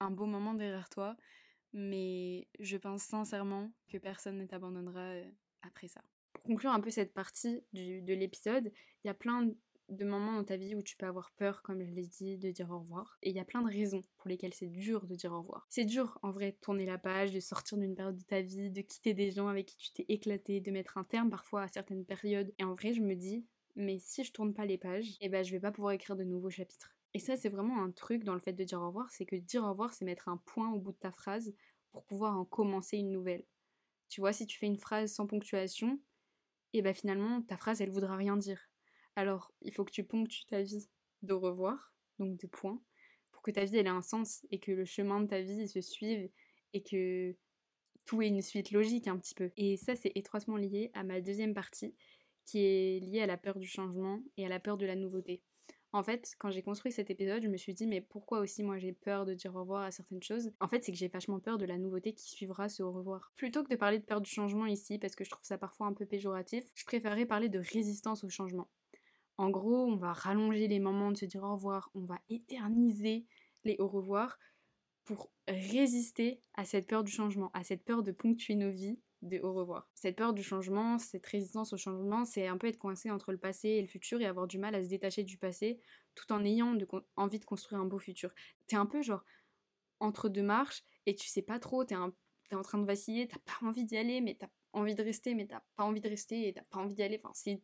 un 0.00 0.10
beau 0.10 0.26
moment 0.26 0.54
derrière 0.54 0.88
toi, 0.88 1.16
mais 1.72 2.48
je 2.58 2.76
pense 2.76 3.02
sincèrement 3.02 3.72
que 3.88 3.98
personne 3.98 4.38
ne 4.38 4.46
t'abandonnera 4.46 5.14
après 5.62 5.88
ça. 5.88 6.02
Pour 6.32 6.42
conclure 6.42 6.72
un 6.72 6.80
peu 6.80 6.90
cette 6.90 7.14
partie 7.14 7.62
de 7.72 8.14
l'épisode, 8.14 8.72
il 9.04 9.06
y 9.06 9.10
a 9.10 9.14
plein 9.14 9.48
de 9.88 10.04
moments 10.04 10.34
dans 10.34 10.44
ta 10.44 10.56
vie 10.56 10.74
où 10.74 10.82
tu 10.82 10.96
peux 10.96 11.06
avoir 11.06 11.32
peur, 11.32 11.62
comme 11.62 11.84
je 11.84 11.92
l'ai 11.92 12.06
dit, 12.06 12.38
de 12.38 12.50
dire 12.50 12.70
au 12.70 12.78
revoir. 12.80 13.18
Et 13.22 13.30
il 13.30 13.36
y 13.36 13.40
a 13.40 13.44
plein 13.44 13.62
de 13.62 13.68
raisons 13.68 14.02
pour 14.16 14.28
lesquelles 14.28 14.54
c'est 14.54 14.68
dur 14.68 15.06
de 15.06 15.14
dire 15.14 15.32
au 15.32 15.38
revoir. 15.38 15.66
C'est 15.70 15.84
dur 15.84 16.18
en 16.22 16.30
vrai 16.32 16.52
de 16.52 16.56
tourner 16.56 16.86
la 16.86 16.98
page, 16.98 17.32
de 17.32 17.40
sortir 17.40 17.78
d'une 17.78 17.94
période 17.94 18.16
de 18.16 18.24
ta 18.24 18.40
vie, 18.40 18.70
de 18.70 18.80
quitter 18.80 19.14
des 19.14 19.30
gens 19.30 19.48
avec 19.48 19.66
qui 19.66 19.76
tu 19.76 19.92
t'es 19.92 20.06
éclaté, 20.08 20.60
de 20.60 20.70
mettre 20.70 20.98
un 20.98 21.04
terme 21.04 21.30
parfois 21.30 21.62
à 21.62 21.68
certaines 21.68 22.04
périodes. 22.04 22.52
Et 22.58 22.64
en 22.64 22.74
vrai, 22.74 22.92
je 22.92 23.00
me 23.00 23.14
dis, 23.14 23.46
mais 23.76 23.98
si 23.98 24.24
je 24.24 24.32
tourne 24.32 24.54
pas 24.54 24.66
les 24.66 24.78
pages, 24.78 25.16
eh 25.20 25.28
ben 25.28 25.44
je 25.44 25.50
vais 25.50 25.60
pas 25.60 25.72
pouvoir 25.72 25.92
écrire 25.92 26.16
de 26.16 26.24
nouveaux 26.24 26.50
chapitres. 26.50 26.96
Et 27.12 27.18
ça, 27.18 27.36
c'est 27.36 27.48
vraiment 27.48 27.82
un 27.82 27.90
truc 27.92 28.24
dans 28.24 28.34
le 28.34 28.40
fait 28.40 28.52
de 28.52 28.64
dire 28.64 28.80
au 28.80 28.86
revoir, 28.88 29.10
c'est 29.10 29.24
que 29.26 29.36
dire 29.36 29.62
au 29.64 29.68
revoir, 29.70 29.92
c'est 29.92 30.04
mettre 30.04 30.28
un 30.28 30.36
point 30.36 30.72
au 30.72 30.80
bout 30.80 30.92
de 30.92 30.98
ta 30.98 31.12
phrase 31.12 31.54
pour 31.92 32.04
pouvoir 32.04 32.36
en 32.36 32.44
commencer 32.44 32.98
une 32.98 33.12
nouvelle. 33.12 33.44
Tu 34.08 34.20
vois, 34.20 34.32
si 34.32 34.46
tu 34.46 34.58
fais 34.58 34.66
une 34.66 34.78
phrase 34.78 35.12
sans 35.12 35.26
ponctuation, 35.26 36.00
et 36.72 36.82
ben 36.82 36.94
finalement, 36.94 37.42
ta 37.42 37.56
phrase, 37.56 37.80
elle 37.80 37.90
voudra 37.90 38.16
rien 38.16 38.36
dire. 38.36 38.68
Alors, 39.16 39.52
il 39.62 39.72
faut 39.72 39.84
que 39.84 39.90
tu 39.92 40.04
ponctues 40.04 40.44
ta 40.46 40.62
vie 40.62 40.88
de 41.22 41.32
revoir, 41.32 41.94
donc 42.18 42.36
de 42.38 42.46
points, 42.46 42.82
pour 43.32 43.42
que 43.42 43.50
ta 43.50 43.64
vie, 43.64 43.76
ait 43.76 43.88
un 43.88 44.02
sens 44.02 44.46
et 44.50 44.58
que 44.60 44.72
le 44.72 44.84
chemin 44.84 45.20
de 45.20 45.26
ta 45.28 45.40
vie 45.40 45.68
se 45.68 45.80
suive 45.80 46.30
et 46.72 46.82
que 46.82 47.36
tout 48.04 48.22
ait 48.22 48.28
une 48.28 48.42
suite 48.42 48.70
logique 48.72 49.08
un 49.08 49.18
petit 49.18 49.34
peu. 49.34 49.50
Et 49.56 49.76
ça, 49.76 49.96
c'est 49.96 50.12
étroitement 50.14 50.56
lié 50.56 50.90
à 50.94 51.04
ma 51.04 51.20
deuxième 51.20 51.54
partie, 51.54 51.94
qui 52.44 52.60
est 52.60 53.00
liée 53.00 53.20
à 53.22 53.26
la 53.26 53.36
peur 53.38 53.58
du 53.58 53.66
changement 53.66 54.20
et 54.36 54.46
à 54.46 54.48
la 54.48 54.60
peur 54.60 54.76
de 54.78 54.86
la 54.86 54.96
nouveauté. 54.96 55.42
En 55.92 56.02
fait, 56.02 56.34
quand 56.38 56.50
j'ai 56.50 56.62
construit 56.62 56.92
cet 56.92 57.10
épisode, 57.10 57.42
je 57.42 57.48
me 57.48 57.56
suis 57.56 57.72
dit, 57.74 57.86
mais 57.86 58.00
pourquoi 58.00 58.40
aussi 58.40 58.62
moi 58.64 58.78
j'ai 58.78 58.92
peur 58.92 59.24
de 59.24 59.34
dire 59.34 59.54
au 59.54 59.60
revoir 59.60 59.84
à 59.84 59.92
certaines 59.92 60.22
choses? 60.22 60.52
En 60.60 60.68
fait, 60.68 60.84
c'est 60.84 60.92
que 60.92 60.98
j'ai 60.98 61.08
vachement 61.08 61.40
peur 61.40 61.56
de 61.56 61.64
la 61.66 61.78
nouveauté 61.78 62.12
qui 62.14 62.28
suivra 62.28 62.68
ce 62.68 62.82
au 62.82 62.92
revoir. 62.92 63.32
Plutôt 63.36 63.62
que 63.62 63.68
de 63.68 63.76
parler 63.76 64.00
de 64.00 64.04
peur 64.04 64.20
du 64.20 64.28
changement 64.28 64.66
ici, 64.66 64.98
parce 64.98 65.14
que 65.14 65.24
je 65.24 65.30
trouve 65.30 65.44
ça 65.44 65.56
parfois 65.56 65.86
un 65.86 65.92
peu 65.94 66.04
péjoratif, 66.04 66.64
je 66.74 66.84
préférerais 66.84 67.26
parler 67.26 67.48
de 67.48 67.60
résistance 67.60 68.24
au 68.24 68.28
changement. 68.28 68.68
En 69.36 69.50
gros, 69.50 69.86
on 69.86 69.96
va 69.96 70.12
rallonger 70.12 70.68
les 70.68 70.80
moments 70.80 71.10
de 71.10 71.16
se 71.16 71.24
dire 71.24 71.42
au 71.42 71.52
revoir, 71.52 71.90
on 71.94 72.04
va 72.04 72.20
éterniser 72.28 73.26
les 73.64 73.76
au 73.78 73.88
revoir 73.88 74.38
pour 75.04 75.30
résister 75.48 76.40
à 76.54 76.64
cette 76.64 76.86
peur 76.86 77.04
du 77.04 77.12
changement, 77.12 77.50
à 77.52 77.64
cette 77.64 77.84
peur 77.84 78.02
de 78.02 78.12
ponctuer 78.12 78.54
nos 78.54 78.70
vies 78.70 78.98
de 79.22 79.40
au 79.40 79.52
revoir. 79.52 79.90
Cette 79.94 80.16
peur 80.16 80.34
du 80.34 80.42
changement, 80.42 80.98
cette 80.98 81.26
résistance 81.26 81.72
au 81.72 81.76
changement, 81.76 82.24
c'est 82.24 82.46
un 82.46 82.58
peu 82.58 82.66
être 82.66 82.78
coincé 82.78 83.10
entre 83.10 83.32
le 83.32 83.38
passé 83.38 83.70
et 83.70 83.80
le 83.80 83.88
futur 83.88 84.20
et 84.20 84.26
avoir 84.26 84.46
du 84.46 84.58
mal 84.58 84.74
à 84.74 84.82
se 84.82 84.88
détacher 84.88 85.24
du 85.24 85.38
passé 85.38 85.80
tout 86.14 86.30
en 86.32 86.44
ayant 86.44 86.76
envie 87.16 87.38
de 87.38 87.44
construire 87.44 87.80
un 87.80 87.86
beau 87.86 87.98
futur. 87.98 88.30
T'es 88.66 88.76
un 88.76 88.86
peu 88.86 89.02
genre 89.02 89.24
entre 90.00 90.28
deux 90.28 90.42
marches 90.42 90.84
et 91.06 91.14
tu 91.14 91.26
sais 91.26 91.42
pas 91.42 91.58
trop, 91.58 91.84
t'es, 91.84 91.94
es 91.94 92.54
en 92.54 92.62
train 92.62 92.78
de 92.78 92.86
vaciller, 92.86 93.26
t'as 93.26 93.38
pas 93.38 93.66
envie 93.66 93.84
d'y 93.84 93.96
aller, 93.96 94.20
mais 94.20 94.36
t'as 94.38 94.48
envie 94.72 94.94
de 94.94 95.02
rester, 95.02 95.34
mais 95.34 95.46
t'as 95.46 95.62
pas 95.76 95.84
envie 95.84 96.00
de 96.00 96.08
rester 96.08 96.48
et 96.48 96.52
t'as 96.52 96.64
pas 96.64 96.78
envie 96.78 96.94
d'y 96.94 97.02
aller. 97.02 97.20
Enfin, 97.22 97.32
c'est 97.34 97.62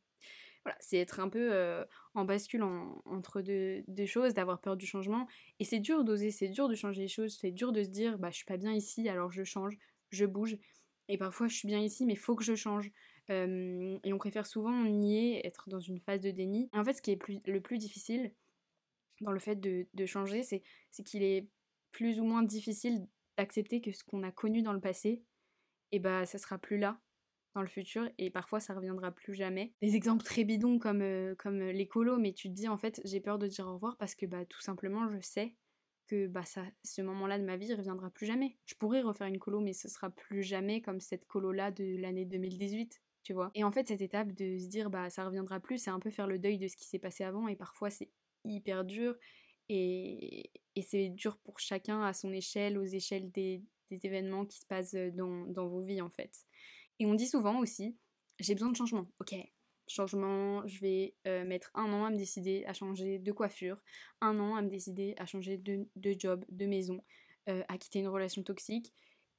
voilà, 0.64 0.76
c'est 0.80 0.98
être 0.98 1.20
un 1.20 1.28
peu 1.28 1.84
en 2.14 2.24
bascule 2.24 2.62
entre 2.62 3.40
deux, 3.40 4.06
choses, 4.06 4.34
d'avoir 4.34 4.60
peur 4.60 4.76
du 4.76 4.86
changement. 4.86 5.26
Et 5.58 5.64
c'est 5.64 5.78
dur 5.78 6.04
d'oser, 6.04 6.30
c'est 6.30 6.48
dur 6.48 6.68
de 6.68 6.74
changer 6.74 7.02
les 7.02 7.08
choses, 7.08 7.36
c'est 7.40 7.50
dur 7.50 7.72
de 7.72 7.82
se 7.82 7.88
dire 7.88 8.18
bah 8.18 8.30
je 8.30 8.36
suis 8.36 8.44
pas 8.44 8.58
bien 8.58 8.72
ici, 8.72 9.08
alors 9.08 9.32
je 9.32 9.42
change, 9.42 9.78
je 10.10 10.26
bouge. 10.26 10.58
Et 11.08 11.18
parfois, 11.18 11.48
je 11.48 11.56
suis 11.56 11.66
bien 11.66 11.80
ici, 11.80 12.06
mais 12.06 12.14
faut 12.14 12.36
que 12.36 12.44
je 12.44 12.54
change. 12.54 12.90
et 13.28 14.12
on 14.12 14.18
préfère 14.18 14.46
souvent 14.46 14.84
nier, 14.84 15.44
être 15.46 15.68
dans 15.68 15.80
une 15.80 15.98
phase 16.00 16.20
de 16.20 16.30
déni. 16.30 16.68
en 16.72 16.84
fait, 16.84 16.94
ce 16.94 17.02
qui 17.02 17.12
est 17.12 17.46
le 17.46 17.60
plus 17.60 17.78
difficile 17.78 18.32
dans 19.20 19.32
le 19.32 19.38
fait 19.38 19.56
de, 19.56 20.06
changer, 20.06 20.42
c'est 20.42 20.62
qu'il 21.04 21.22
est 21.22 21.46
plus 21.92 22.20
ou 22.20 22.24
moins 22.24 22.42
difficile 22.42 23.06
d'accepter 23.36 23.80
que 23.80 23.92
ce 23.92 24.04
qu'on 24.04 24.22
a 24.22 24.30
connu 24.30 24.62
dans 24.62 24.72
le 24.72 24.80
passé, 24.80 25.22
et 25.92 25.98
bah 25.98 26.26
ça 26.26 26.38
sera 26.38 26.58
plus 26.58 26.78
là 26.78 27.00
dans 27.54 27.62
le 27.62 27.68
futur 27.68 28.08
et 28.18 28.30
parfois 28.30 28.60
ça 28.60 28.74
reviendra 28.74 29.10
plus 29.10 29.34
jamais. 29.34 29.74
Des 29.82 29.96
exemples 29.96 30.24
très 30.24 30.44
bidons 30.44 30.78
comme, 30.78 31.34
comme 31.36 31.60
les 31.60 31.88
colos, 31.88 32.18
mais 32.18 32.32
tu 32.32 32.48
te 32.48 32.54
dis 32.54 32.68
en 32.68 32.76
fait 32.76 33.00
j'ai 33.04 33.20
peur 33.20 33.38
de 33.38 33.46
dire 33.46 33.66
au 33.66 33.74
revoir 33.74 33.96
parce 33.98 34.14
que 34.14 34.26
bah 34.26 34.44
tout 34.44 34.60
simplement 34.60 35.08
je 35.10 35.20
sais 35.20 35.56
que 36.06 36.26
bah 36.26 36.44
ça, 36.44 36.64
ce 36.84 37.02
moment-là 37.02 37.38
de 37.38 37.44
ma 37.44 37.56
vie 37.56 37.72
reviendra 37.74 38.10
plus 38.10 38.26
jamais. 38.26 38.58
Je 38.66 38.74
pourrais 38.74 39.00
refaire 39.00 39.28
une 39.28 39.38
colo, 39.38 39.60
mais 39.60 39.72
ce 39.72 39.88
sera 39.88 40.10
plus 40.10 40.42
jamais 40.42 40.82
comme 40.82 41.00
cette 41.00 41.24
colo-là 41.26 41.70
de 41.70 41.96
l'année 41.98 42.24
2018, 42.24 43.00
tu 43.22 43.32
vois. 43.32 43.50
Et 43.54 43.62
en 43.64 43.70
fait, 43.70 43.86
cette 43.88 44.00
étape 44.00 44.32
de 44.32 44.58
se 44.58 44.66
dire 44.68 44.90
bah 44.90 45.08
ça 45.10 45.24
reviendra 45.24 45.60
plus, 45.60 45.78
c'est 45.78 45.90
un 45.90 46.00
peu 46.00 46.10
faire 46.10 46.26
le 46.26 46.38
deuil 46.38 46.58
de 46.58 46.66
ce 46.68 46.76
qui 46.76 46.84
s'est 46.86 46.98
passé 46.98 47.22
avant, 47.24 47.46
et 47.48 47.54
parfois 47.56 47.90
c'est 47.90 48.10
hyper 48.44 48.84
dur, 48.84 49.16
et, 49.68 50.50
et 50.74 50.82
c'est 50.82 51.10
dur 51.10 51.38
pour 51.38 51.60
chacun 51.60 52.02
à 52.02 52.12
son 52.12 52.32
échelle, 52.32 52.76
aux 52.78 52.84
échelles 52.84 53.30
des, 53.30 53.62
des 53.90 54.04
événements 54.06 54.46
qui 54.46 54.58
se 54.58 54.66
passent 54.66 54.94
dans, 55.14 55.46
dans 55.46 55.68
vos 55.68 55.82
vies 55.82 56.00
en 56.02 56.10
fait. 56.10 56.32
Et 57.00 57.06
on 57.06 57.14
dit 57.14 57.26
souvent 57.26 57.58
aussi, 57.58 57.96
j'ai 58.38 58.54
besoin 58.54 58.70
de 58.70 58.76
changement. 58.76 59.10
Ok, 59.20 59.34
changement, 59.88 60.66
je 60.66 60.80
vais 60.80 61.14
euh, 61.26 61.44
mettre 61.46 61.70
un 61.74 61.90
an 61.94 62.04
à 62.04 62.10
me 62.10 62.16
décider 62.16 62.62
à 62.66 62.74
changer 62.74 63.18
de 63.18 63.32
coiffure, 63.32 63.78
un 64.20 64.38
an 64.38 64.54
à 64.54 64.62
me 64.62 64.68
décider 64.68 65.14
à 65.16 65.24
changer 65.24 65.56
de, 65.56 65.88
job, 66.18 66.44
de 66.50 66.66
maison, 66.66 67.02
euh, 67.48 67.62
à 67.68 67.78
quitter 67.78 68.00
une 68.00 68.08
relation 68.08 68.42
toxique. 68.42 68.92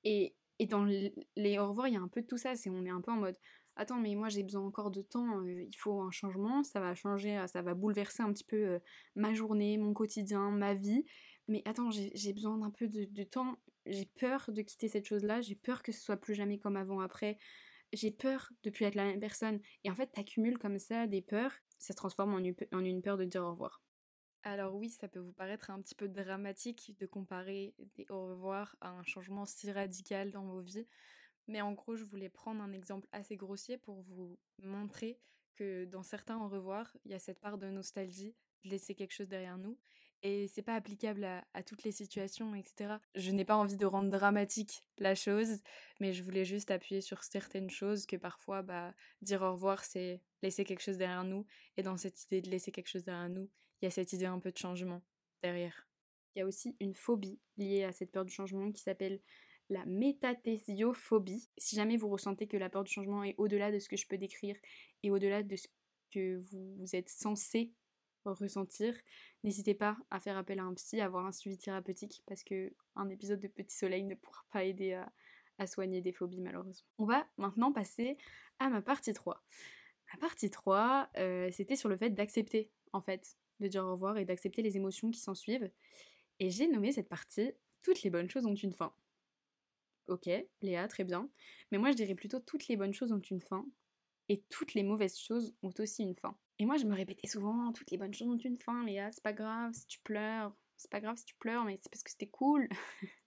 Et, 0.04 0.36
dans 0.70 0.84
les, 0.84 1.14
au 1.60 1.70
revoir, 1.70 1.88
il 1.88 1.94
y 1.94 1.98
a 1.98 2.02
un 2.02 2.08
peu 2.08 2.22
de 2.22 2.28
tout 2.28 2.38
ça, 2.38 2.56
c'est 2.56 2.70
on 2.70 2.84
est 2.86 2.92
un 2.92 3.02
peu 3.02 3.12
en 3.12 3.18
mode 3.18 3.38
attends 3.78 4.00
mais 4.00 4.14
moi 4.14 4.30
j'ai 4.30 4.44
besoin 4.44 4.64
encore 4.64 4.92
de 4.92 5.02
temps, 5.02 5.40
euh, 5.40 5.64
il 5.64 5.76
faut 5.76 6.02
un 6.02 6.12
changement, 6.12 6.62
ça 6.62 6.80
va 6.80 6.94
changer, 6.94 7.44
ça 7.48 7.64
va 7.64 7.74
bouleverser 7.74 8.22
un 8.22 8.32
petit 8.32 8.44
peu 8.44 8.80
ma 9.16 9.34
journée, 9.34 9.78
mon 9.78 9.94
quotidien, 9.94 10.52
ma 10.52 10.76
vie. 10.76 11.04
Mais 11.48 11.64
attends, 11.66 11.90
j'ai 11.90 12.34
besoin 12.34 12.58
d'un 12.60 12.70
peu 12.70 12.88
de 12.88 13.24
temps, 13.24 13.58
j'ai 13.86 14.06
peur 14.06 14.52
de 14.52 14.62
quitter 14.62 14.88
cette 14.88 15.08
chose-là, 15.08 15.42
j'ai 15.42 15.56
peur 15.56 15.84
que 15.84 15.92
ce 15.92 16.02
soit 16.02 16.18
plus 16.18 16.36
jamais 16.36 16.60
comme 16.60 16.78
avant 16.78 17.00
après 17.00 17.38
j'ai 17.94 18.12
peur 18.12 18.52
de 18.64 18.70
plus 18.70 18.86
être 18.86 18.96
la 18.96 19.06
même 19.06 19.20
personne. 19.20 19.60
Et 19.84 19.92
en 19.92 19.96
fait, 19.96 20.08
t'accumules 20.08 20.58
comme 20.58 20.80
ça 20.80 21.08
des 21.08 21.22
peurs, 21.22 21.54
ça 21.78 21.94
se 21.94 21.98
transforme 21.98 22.34
en 22.34 22.40
une, 22.40 23.02
peur 23.02 23.18
de 23.18 23.26
dire 23.26 23.44
au 23.44 23.52
revoir. 23.52 23.82
Alors 24.44 24.76
oui, 24.76 24.90
ça 24.90 25.08
peut 25.08 25.20
vous 25.20 25.34
paraître 25.34 25.70
un 25.70 25.82
petit 25.82 25.96
peu 25.96 26.08
dramatique 26.08 26.96
de 27.00 27.06
comparer 27.06 27.76
des 27.96 28.06
au 28.10 28.28
revoir 28.28 28.76
à 28.82 28.90
un 28.90 29.04
changement 29.04 29.46
si 29.46 29.72
radical 29.72 30.32
dans 30.32 30.46
vos 30.46 30.62
vies, 30.62 30.88
mais 31.48 31.62
en 31.62 31.74
gros, 31.74 31.96
je 31.96 32.06
voulais 32.06 32.30
prendre 32.30 32.62
un 32.62 32.72
exemple 32.72 33.08
assez 33.12 33.36
grossier 33.36 33.78
pour 33.78 34.02
vous 34.02 34.40
montrer 34.64 35.20
que 35.56 35.86
dans 35.86 36.02
certains 36.02 36.40
au 36.40 36.48
revoir, 36.48 36.96
il 37.06 37.12
y 37.12 37.14
a 37.14 37.20
cette 37.20 37.40
part 37.40 37.60
de 37.60 37.68
nostalgie, 37.68 38.36
de 38.64 38.70
laisser 38.70 38.96
quelque 38.96 39.14
chose 39.14 39.28
derrière 39.28 39.60
nous, 39.60 39.78
et 40.24 40.48
c'est 40.48 40.62
pas 40.62 40.76
applicable 40.76 41.24
à, 41.24 41.64
toutes 41.64 41.84
les 41.84 41.92
situations, 41.92 42.54
etc. 42.54 42.96
Je 43.16 43.32
n'ai 43.32 43.46
pas 43.46 43.56
envie 43.56 43.78
de 43.78 43.86
rendre 43.86 44.10
dramatique 44.10 44.84
la 45.00 45.16
chose, 45.16 45.62
mais 46.00 46.14
je 46.14 46.24
voulais 46.24 46.46
juste 46.46 46.70
appuyer 46.70 47.02
sur 47.02 47.24
certaines 47.24 47.70
choses 47.70 48.06
que 48.06 48.16
parfois, 48.16 48.62
bah, 48.62 48.94
dire 49.22 49.42
au 49.42 49.54
revoir, 49.54 49.84
c'est 49.84 50.22
laisser 50.44 50.64
quelque 50.64 50.82
chose 50.82 50.98
derrière 50.98 51.24
nous. 51.24 51.46
Et 51.78 51.84
dans 51.84 51.98
cette 51.98 52.24
idée 52.26 52.42
de 52.42 52.50
laisser 52.50 52.72
quelque 52.72 52.90
chose 52.90 53.04
derrière 53.04 53.30
nous, 53.30 53.50
il 53.82 53.86
y 53.86 53.88
a 53.88 53.92
cette 53.92 54.14
idée 54.14 54.26
un 54.26 54.40
peu 54.40 54.52
de 54.52 54.58
changement 54.58 55.02
derrière. 55.42 55.88
Il 56.36 56.40
y 56.40 56.42
a 56.44 56.46
aussi 56.46 56.76
une 56.80 56.94
phobie 56.94 57.40
liée 57.58 57.84
à 57.84 57.92
cette 57.92 58.12
peur 58.12 58.24
du 58.24 58.32
changement 58.32 58.72
qui 58.72 58.82
s'appelle 58.82 59.22
la 59.70 59.86
métathésiophobie. 59.86 61.50
Si 61.58 61.76
jamais 61.76 61.98
vous 61.98 62.10
ressentez 62.10 62.48
que 62.48 62.58
la 62.58 62.70
peur 62.70 62.84
du 62.84 62.92
changement 62.92 63.24
est 63.24 63.36
au-delà 63.38 63.72
de 63.72 63.80
ce 63.80 63.90
que 63.90 63.98
je 63.98 64.08
peux 64.08 64.18
décrire 64.18 64.56
et 65.02 65.10
au-delà 65.10 65.42
de 65.42 65.56
ce 65.56 65.68
que 66.12 66.44
vous 66.52 66.96
êtes 66.96 67.10
censé 67.10 67.74
ressentir, 68.26 68.96
n'hésitez 69.44 69.74
pas 69.74 69.98
à 70.10 70.20
faire 70.20 70.38
appel 70.38 70.60
à 70.60 70.64
un 70.64 70.74
psy, 70.74 71.02
à 71.02 71.06
avoir 71.06 71.26
un 71.26 71.32
suivi 71.32 71.58
thérapeutique 71.58 72.24
parce 72.28 72.44
que 72.44 72.74
un 72.96 73.10
épisode 73.10 73.40
de 73.40 73.48
Petit 73.48 73.76
Soleil 73.76 74.04
ne 74.04 74.16
pourra 74.16 74.44
pas 74.52 74.64
aider 74.64 74.94
à, 74.94 75.12
soigner 75.68 76.02
des 76.02 76.12
phobies 76.12 76.42
malheureusement. 76.42 76.88
On 76.98 77.06
va 77.06 77.28
maintenant 77.38 77.72
passer 77.72 78.18
à 78.58 78.70
ma 78.70 78.82
partie 78.82 79.14
3. 79.14 79.44
Ma 80.12 80.20
partie 80.20 80.50
3, 80.50 81.10
euh, 81.18 81.52
c'était 81.52 81.76
sur 81.76 81.88
le 81.88 81.98
fait 81.98 82.10
d'accepter 82.10 82.72
en 82.94 83.02
fait, 83.02 83.38
de 83.60 83.68
dire 83.68 83.86
au 83.86 83.92
revoir 83.92 84.18
et 84.18 84.26
d'accepter 84.26 84.64
les 84.64 84.76
émotions 84.76 85.12
qui 85.12 85.20
s'en 85.20 85.36
suivent. 85.36 85.70
Et 86.40 86.50
j'ai 86.50 86.68
nommé 86.68 86.92
cette 86.92 87.10
partie 87.10 87.52
Toutes 87.84 88.02
les 88.02 88.10
bonnes 88.10 88.30
choses 88.30 88.48
ont 88.48 88.56
une 88.56 88.74
fin. 88.74 88.92
Ok, 90.08 90.30
Léa, 90.62 90.88
très 90.88 91.04
bien. 91.04 91.30
Mais 91.72 91.78
moi 91.78 91.92
je 91.92 91.96
dirais 91.96 92.16
plutôt 92.16 92.40
toutes 92.40 92.68
les 92.68 92.76
bonnes 92.76 92.94
choses 92.94 93.12
ont 93.12 93.20
une 93.20 93.42
fin 93.42 93.64
et 94.32 94.46
toutes 94.50 94.76
les 94.76 94.84
mauvaises 94.84 95.20
choses 95.20 95.54
ont 95.62 95.74
aussi 95.80 96.04
une 96.04 96.16
fin. 96.16 96.38
Et 96.58 96.66
moi, 96.66 96.78
je 96.78 96.86
me 96.86 96.96
répétais 96.96 97.28
souvent, 97.28 97.74
toutes 97.74 97.92
les 97.92 97.98
bonnes 97.98 98.14
choses 98.14 98.30
ont 98.30 98.38
une 98.38 98.58
fin, 98.58 98.86
Léa, 98.86 99.12
c'est 99.12 99.22
pas 99.22 99.34
grave 99.34 99.74
si 99.74 99.86
tu 99.88 100.00
pleures, 100.00 100.56
c'est 100.78 100.90
pas 100.90 101.02
grave 101.02 101.18
si 101.18 101.26
tu 101.26 101.36
pleures, 101.36 101.66
mais 101.66 101.78
c'est 101.82 101.92
parce 101.92 102.02
que 102.02 102.12
c'était 102.12 102.30
cool. 102.30 102.70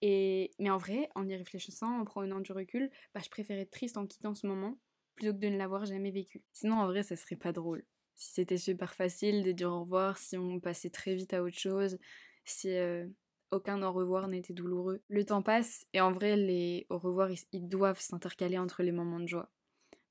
et, 0.00 0.52
mais 0.58 0.70
en 0.70 0.78
vrai, 0.78 1.10
en 1.14 1.28
y 1.28 1.36
réfléchissant, 1.36 2.00
en 2.00 2.04
prenant 2.06 2.40
du 2.40 2.50
recul, 2.52 2.90
bah, 3.14 3.20
je 3.22 3.28
préférais 3.28 3.60
être 3.60 3.70
triste 3.70 3.98
en 3.98 4.06
quittant 4.06 4.34
ce 4.34 4.46
moment 4.46 4.78
plutôt 5.16 5.34
que 5.34 5.38
de 5.38 5.48
ne 5.48 5.58
l'avoir 5.58 5.84
jamais 5.84 6.10
vécu. 6.10 6.42
Sinon, 6.54 6.76
en 6.76 6.86
vrai, 6.86 7.02
ça 7.02 7.14
serait 7.14 7.36
pas 7.36 7.52
drôle. 7.52 7.84
Si 8.14 8.32
c'était 8.32 8.56
super 8.56 8.94
facile 8.94 9.42
de 9.44 9.52
dire 9.52 9.70
au 9.70 9.80
revoir, 9.80 10.16
si 10.16 10.38
on 10.38 10.60
passait 10.60 10.88
très 10.88 11.14
vite 11.14 11.34
à 11.34 11.42
autre 11.42 11.58
chose, 11.58 11.98
si 12.46 12.74
euh, 12.74 13.06
aucun 13.50 13.82
au 13.82 13.92
revoir 13.92 14.28
n'était 14.28 14.54
douloureux. 14.54 15.02
Le 15.08 15.24
temps 15.26 15.42
passe 15.42 15.86
et 15.92 16.00
en 16.00 16.12
vrai, 16.12 16.36
les 16.36 16.86
au 16.88 16.96
revoir, 16.96 17.28
ils 17.52 17.68
doivent 17.68 18.00
s'intercaler 18.00 18.56
entre 18.56 18.82
les 18.82 18.92
moments 18.92 19.20
de 19.20 19.26
joie. 19.26 19.50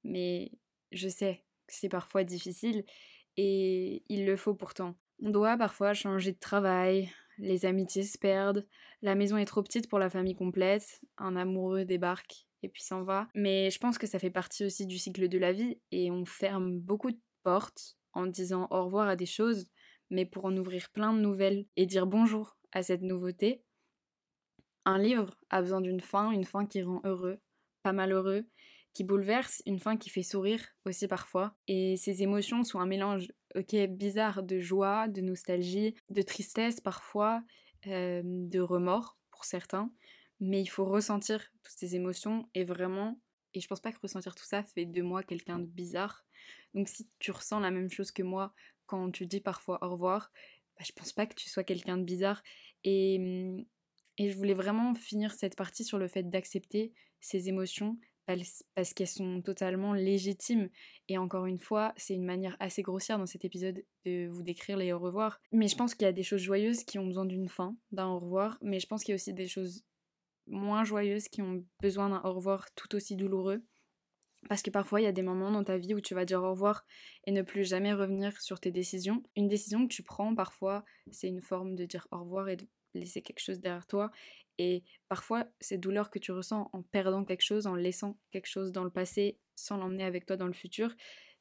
Mais 0.05 0.51
je 0.91 1.09
sais 1.09 1.45
c'est 1.67 1.89
parfois 1.89 2.23
difficile 2.23 2.83
et 3.37 4.03
il 4.09 4.25
le 4.25 4.37
faut 4.37 4.53
pourtant. 4.53 4.95
On 5.21 5.29
doit 5.29 5.57
parfois 5.57 5.93
changer 5.93 6.31
de 6.31 6.39
travail, 6.39 7.09
les 7.37 7.65
amitiés 7.65 8.03
se 8.03 8.17
perdent, 8.17 8.67
la 9.01 9.15
maison 9.15 9.37
est 9.37 9.45
trop 9.45 9.63
petite 9.63 9.89
pour 9.89 9.99
la 9.99 10.09
famille 10.09 10.35
complète, 10.35 11.01
un 11.17 11.35
amoureux 11.35 11.85
débarque 11.85 12.47
et 12.63 12.69
puis 12.69 12.83
s'en 12.83 13.03
va. 13.03 13.27
Mais 13.35 13.69
je 13.69 13.79
pense 13.79 13.97
que 13.97 14.07
ça 14.07 14.19
fait 14.19 14.29
partie 14.29 14.65
aussi 14.65 14.85
du 14.85 14.97
cycle 14.97 15.27
de 15.27 15.37
la 15.37 15.53
vie 15.53 15.79
et 15.91 16.11
on 16.11 16.25
ferme 16.25 16.79
beaucoup 16.79 17.11
de 17.11 17.19
portes 17.43 17.97
en 18.13 18.25
disant 18.25 18.67
au 18.71 18.85
revoir 18.85 19.07
à 19.07 19.15
des 19.15 19.25
choses, 19.25 19.67
mais 20.09 20.25
pour 20.25 20.45
en 20.45 20.55
ouvrir 20.55 20.89
plein 20.91 21.13
de 21.13 21.19
nouvelles 21.19 21.65
et 21.75 21.85
dire 21.85 22.07
bonjour 22.07 22.57
à 22.71 22.83
cette 22.83 23.01
nouveauté. 23.01 23.63
Un 24.85 24.97
livre 24.97 25.35
a 25.49 25.61
besoin 25.61 25.81
d'une 25.81 26.01
fin, 26.01 26.31
une 26.31 26.45
fin 26.45 26.65
qui 26.65 26.83
rend 26.83 27.01
heureux, 27.03 27.39
pas 27.83 27.91
malheureux, 27.91 28.45
qui 28.95 29.03
bouleverse, 29.03 29.61
une 29.65 29.77
fin 29.77 29.97
qui 29.97 30.09
fait 30.09 30.23
sourire 30.23 30.65
aussi 30.85 31.07
parfois. 31.07 31.53
Et 31.67 31.97
ces 31.97 32.23
émotions 32.23 32.63
sont 32.63 32.79
un 32.79 32.85
mélange, 32.85 33.27
ok, 33.53 33.75
bizarre 33.89 34.41
de 34.41 34.57
joie, 34.59 35.09
de 35.09 35.19
nostalgie, 35.19 35.93
de 36.09 36.21
tristesse 36.21 36.79
parfois, 36.79 37.43
euh, 37.87 38.21
de 38.23 38.59
remords 38.61 39.17
pour 39.31 39.43
certains. 39.43 39.91
Mais 40.39 40.61
il 40.61 40.67
faut 40.67 40.85
ressentir 40.85 41.51
toutes 41.61 41.75
ces 41.75 41.95
émotions 41.95 42.49
et 42.55 42.63
vraiment, 42.63 43.19
et 43.53 43.59
je 43.59 43.67
pense 43.67 43.81
pas 43.81 43.91
que 43.91 43.99
ressentir 44.01 44.33
tout 44.33 44.45
ça 44.45 44.63
fait 44.63 44.85
de 44.85 45.01
moi 45.01 45.23
quelqu'un 45.23 45.59
de 45.59 45.65
bizarre. 45.65 46.25
Donc 46.73 46.87
si 46.87 47.09
tu 47.19 47.31
ressens 47.31 47.59
la 47.59 47.71
même 47.71 47.91
chose 47.91 48.11
que 48.11 48.23
moi 48.23 48.53
quand 48.85 49.11
tu 49.11 49.25
dis 49.25 49.41
parfois 49.41 49.77
au 49.83 49.89
revoir, 49.89 50.31
bah, 50.77 50.85
je 50.87 50.93
pense 50.93 51.11
pas 51.11 51.25
que 51.25 51.35
tu 51.35 51.49
sois 51.49 51.65
quelqu'un 51.65 51.97
de 51.97 52.03
bizarre. 52.03 52.41
Et, 52.85 53.65
et 54.17 54.31
je 54.31 54.37
voulais 54.37 54.53
vraiment 54.53 54.95
finir 54.95 55.33
cette 55.33 55.57
partie 55.57 55.83
sur 55.83 55.97
le 55.97 56.07
fait 56.07 56.23
d'accepter 56.23 56.93
ces 57.19 57.49
émotions 57.49 57.97
parce 58.27 58.93
qu'elles 58.93 59.07
sont 59.07 59.41
totalement 59.41 59.93
légitimes. 59.93 60.69
Et 61.07 61.17
encore 61.17 61.45
une 61.45 61.59
fois, 61.59 61.93
c'est 61.97 62.13
une 62.15 62.25
manière 62.25 62.57
assez 62.59 62.81
grossière 62.81 63.17
dans 63.17 63.25
cet 63.25 63.45
épisode 63.45 63.83
de 64.05 64.27
vous 64.27 64.43
décrire 64.43 64.77
les 64.77 64.93
au 64.93 64.99
revoir. 64.99 65.39
Mais 65.51 65.67
je 65.67 65.75
pense 65.75 65.93
qu'il 65.93 66.05
y 66.05 66.09
a 66.09 66.13
des 66.13 66.23
choses 66.23 66.41
joyeuses 66.41 66.83
qui 66.83 66.99
ont 66.99 67.05
besoin 67.05 67.25
d'une 67.25 67.49
fin, 67.49 67.75
d'un 67.91 68.07
au 68.07 68.19
revoir. 68.19 68.57
Mais 68.61 68.79
je 68.79 68.87
pense 68.87 69.03
qu'il 69.03 69.11
y 69.11 69.15
a 69.15 69.15
aussi 69.15 69.33
des 69.33 69.47
choses 69.47 69.83
moins 70.47 70.83
joyeuses 70.83 71.27
qui 71.27 71.41
ont 71.41 71.63
besoin 71.81 72.09
d'un 72.09 72.21
au 72.23 72.33
revoir 72.33 72.73
tout 72.75 72.95
aussi 72.95 73.15
douloureux. 73.15 73.63
Parce 74.47 74.61
que 74.61 74.69
parfois, 74.69 75.01
il 75.01 75.05
y 75.05 75.07
a 75.07 75.11
des 75.11 75.23
moments 75.23 75.51
dans 75.51 75.63
ta 75.63 75.77
vie 75.77 75.95
où 75.95 76.01
tu 76.01 76.13
vas 76.13 76.25
dire 76.25 76.43
au 76.43 76.51
revoir 76.51 76.85
et 77.25 77.31
ne 77.31 77.41
plus 77.41 77.65
jamais 77.65 77.93
revenir 77.93 78.39
sur 78.41 78.59
tes 78.59 78.71
décisions. 78.71 79.23
Une 79.35 79.47
décision 79.47 79.87
que 79.87 79.93
tu 79.93 80.03
prends, 80.03 80.35
parfois, 80.35 80.85
c'est 81.11 81.27
une 81.27 81.41
forme 81.41 81.75
de 81.75 81.85
dire 81.85 82.07
au 82.11 82.19
revoir 82.19 82.49
et 82.49 82.55
de 82.55 82.67
laisser 82.93 83.21
quelque 83.21 83.39
chose 83.39 83.59
derrière 83.59 83.87
toi. 83.87 84.11
Et 84.57 84.83
parfois, 85.09 85.45
ces 85.59 85.77
douleurs 85.77 86.09
que 86.09 86.19
tu 86.19 86.31
ressens 86.31 86.69
en 86.73 86.81
perdant 86.81 87.25
quelque 87.25 87.43
chose, 87.43 87.67
en 87.67 87.75
laissant 87.75 88.17
quelque 88.31 88.47
chose 88.47 88.71
dans 88.71 88.83
le 88.83 88.89
passé 88.89 89.37
sans 89.55 89.77
l'emmener 89.77 90.03
avec 90.03 90.25
toi 90.25 90.37
dans 90.37 90.47
le 90.47 90.53
futur, 90.53 90.93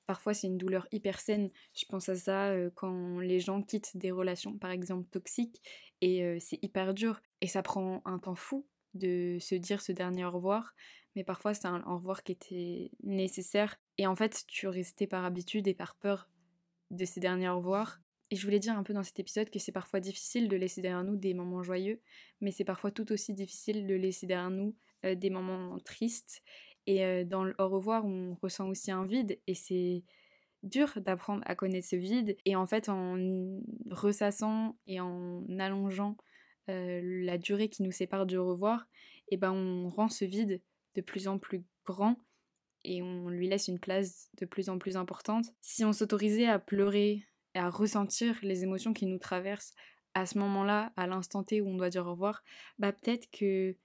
parfois 0.07 0.35
c'est 0.35 0.47
une 0.47 0.59
douleur 0.59 0.87
hyper 0.93 1.21
saine. 1.21 1.51
Je 1.75 1.85
pense 1.87 2.09
à 2.09 2.17
ça 2.17 2.55
quand 2.75 3.21
les 3.21 3.41
gens 3.41 3.63
quittent 3.63 3.97
des 3.97 4.11
relations, 4.11 4.59
par 4.59 4.71
exemple 4.71 5.09
toxiques, 5.11 5.63
et 6.01 6.39
c'est 6.41 6.59
hyper 6.63 6.95
dur. 6.95 7.21
Et 7.41 7.47
ça 7.47 7.63
prend 7.63 8.03
un 8.05 8.19
temps 8.19 8.35
fou 8.35 8.67
de 8.95 9.39
se 9.41 9.55
dire 9.55 9.81
ce 9.81 9.93
dernier 9.93 10.25
au 10.25 10.31
revoir, 10.31 10.75
mais 11.17 11.25
parfois 11.25 11.55
c'est 11.55 11.67
un 11.67 11.83
au 11.87 11.97
revoir 11.97 12.23
qui 12.23 12.33
était 12.33 12.91
nécessaire. 13.03 13.77
Et 13.99 14.07
en 14.07 14.15
fait, 14.17 14.45
tu 14.47 14.69
restais 14.69 15.07
par 15.07 15.25
habitude 15.25 15.67
et 15.67 15.75
par 15.75 15.97
peur 15.97 16.29
de 16.91 17.05
ces 17.05 17.21
derniers 17.21 17.49
au 17.49 17.57
revoir. 17.57 18.01
Et 18.35 18.37
je 18.37 18.45
voulais 18.45 18.59
dire 18.59 18.77
un 18.77 18.83
peu 18.83 18.93
dans 18.93 19.05
cet 19.05 19.21
épisode 19.21 19.49
que 19.49 19.61
c'est 19.61 19.71
parfois 19.71 20.01
difficile 20.01 20.49
de 20.49 20.57
laisser 20.57 20.83
derrière 20.83 21.05
nous 21.05 21.15
des 21.15 21.35
moments 21.35 21.63
joyeux, 21.63 22.01
mais 22.41 22.51
c'est 22.51 22.65
parfois 22.65 22.91
tout 22.91 23.13
aussi 23.13 23.33
difficile 23.33 23.87
de 23.87 23.95
laisser 23.95 24.27
derrière 24.27 24.51
nous 24.51 24.75
euh, 25.05 25.15
des 25.15 25.31
moments 25.31 25.79
tristes. 25.79 26.43
Et 26.89 27.05
euh, 27.05 27.23
dans 27.23 27.45
le 27.45 27.55
au 27.61 27.69
revoir, 27.69 28.05
on 28.05 28.35
ressent 28.43 28.69
aussi 28.69 28.91
un 28.91 29.07
vide, 29.07 29.39
et 29.47 29.55
c'est 29.55 30.03
dur 30.65 30.95
d'apprendre 30.97 31.45
à 31.47 31.55
connaître 31.55 31.87
ce 31.87 31.95
vide. 31.95 32.37
Et 32.45 32.57
en 32.57 32.67
fait, 32.67 32.89
en 32.89 33.17
ressassant 33.93 34.77
et 34.89 34.99
en 34.99 35.47
allongeant 35.61 36.17
euh, 36.71 37.01
la 37.05 37.39
durée 37.39 37.69
qui 37.69 37.85
nous 37.85 37.93
sépare 37.93 38.27
du 38.27 38.37
au 38.37 38.49
revoir, 38.49 38.89
et 39.29 39.37
ben 39.37 39.53
on 39.53 39.91
rend 39.91 40.09
ce 40.09 40.25
vide 40.25 40.61
de 40.97 41.01
plus 41.03 41.29
en 41.29 41.39
plus 41.39 41.63
grand 41.85 42.17
et 42.83 43.01
on 43.01 43.29
lui 43.29 43.49
laisse 43.49 43.69
une 43.69 43.79
place 43.79 44.29
de 44.39 44.45
plus 44.45 44.69
en 44.69 44.79
plus 44.79 44.97
importante. 44.97 45.47
Si 45.61 45.85
on 45.85 45.93
s'autorisait 45.93 46.47
à 46.47 46.59
pleurer 46.59 47.25
et 47.55 47.59
à 47.59 47.71
ressentir 47.71 48.39
les 48.43 48.63
émotions 48.63 48.93
qui 48.93 49.07
nous 49.07 49.19
traversent 49.19 49.75
à 50.15 50.27
ce 50.27 50.39
moment-là, 50.39 50.93
à 50.97 51.07
l'instant 51.07 51.43
T 51.43 51.61
où 51.61 51.69
on 51.69 51.77
doit 51.77 51.91
dire 51.91 52.07
au 52.07 52.13
revoir, 52.13 52.43
bah 52.79 52.93
peut-être 52.93 53.31
que 53.31 53.77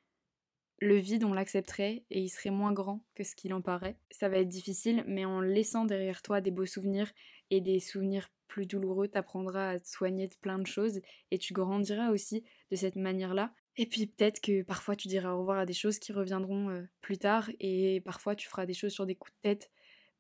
le 0.82 0.96
vide, 0.96 1.26
on 1.26 1.34
l'accepterait 1.34 2.06
et 2.10 2.22
il 2.22 2.30
serait 2.30 2.52
moins 2.52 2.72
grand 2.72 3.06
que 3.16 3.24
ce 3.24 3.36
qu'il 3.36 3.54
en 3.54 3.62
paraît. 3.62 3.98
Ça 4.12 4.30
va 4.30 4.38
être 4.38 4.48
difficile, 4.48 5.04
mais 5.08 5.26
en 5.26 5.42
laissant 5.42 5.86
derrière 5.86 6.22
toi 6.22 6.40
des 6.40 6.52
beaux 6.52 6.66
souvenirs 6.66 7.12
et 7.50 7.60
des 7.60 7.80
souvenirs 7.80 8.30
plus 8.48 8.66
douloureux, 8.66 9.08
t'apprendras 9.08 9.72
à 9.72 9.80
te 9.80 9.88
soigner 9.88 10.28
de 10.28 10.36
plein 10.36 10.58
de 10.58 10.66
choses 10.66 11.02
et 11.32 11.38
tu 11.38 11.54
grandiras 11.54 12.12
aussi 12.12 12.44
de 12.72 12.76
cette 12.76 12.96
manière-là. 12.96 13.54
Et 13.76 13.86
puis 13.86 14.08
peut-être 14.08 14.42
que 14.42 14.64
parfois 14.64 14.96
tu 14.96 15.08
diras 15.08 15.32
au 15.34 15.40
revoir 15.40 15.60
à 15.60 15.66
des 15.66 15.74
choses 15.74 16.00
qui 16.00 16.12
reviendront 16.12 16.70
euh, 16.70 16.84
plus 17.02 17.18
tard 17.18 17.50
et 17.60 18.02
parfois 18.02 18.36
tu 18.36 18.48
feras 18.48 18.66
des 18.66 18.74
choses 18.74 18.92
sur 18.92 19.06
des 19.06 19.16
coups 19.16 19.34
de 19.36 19.42
tête, 19.42 19.72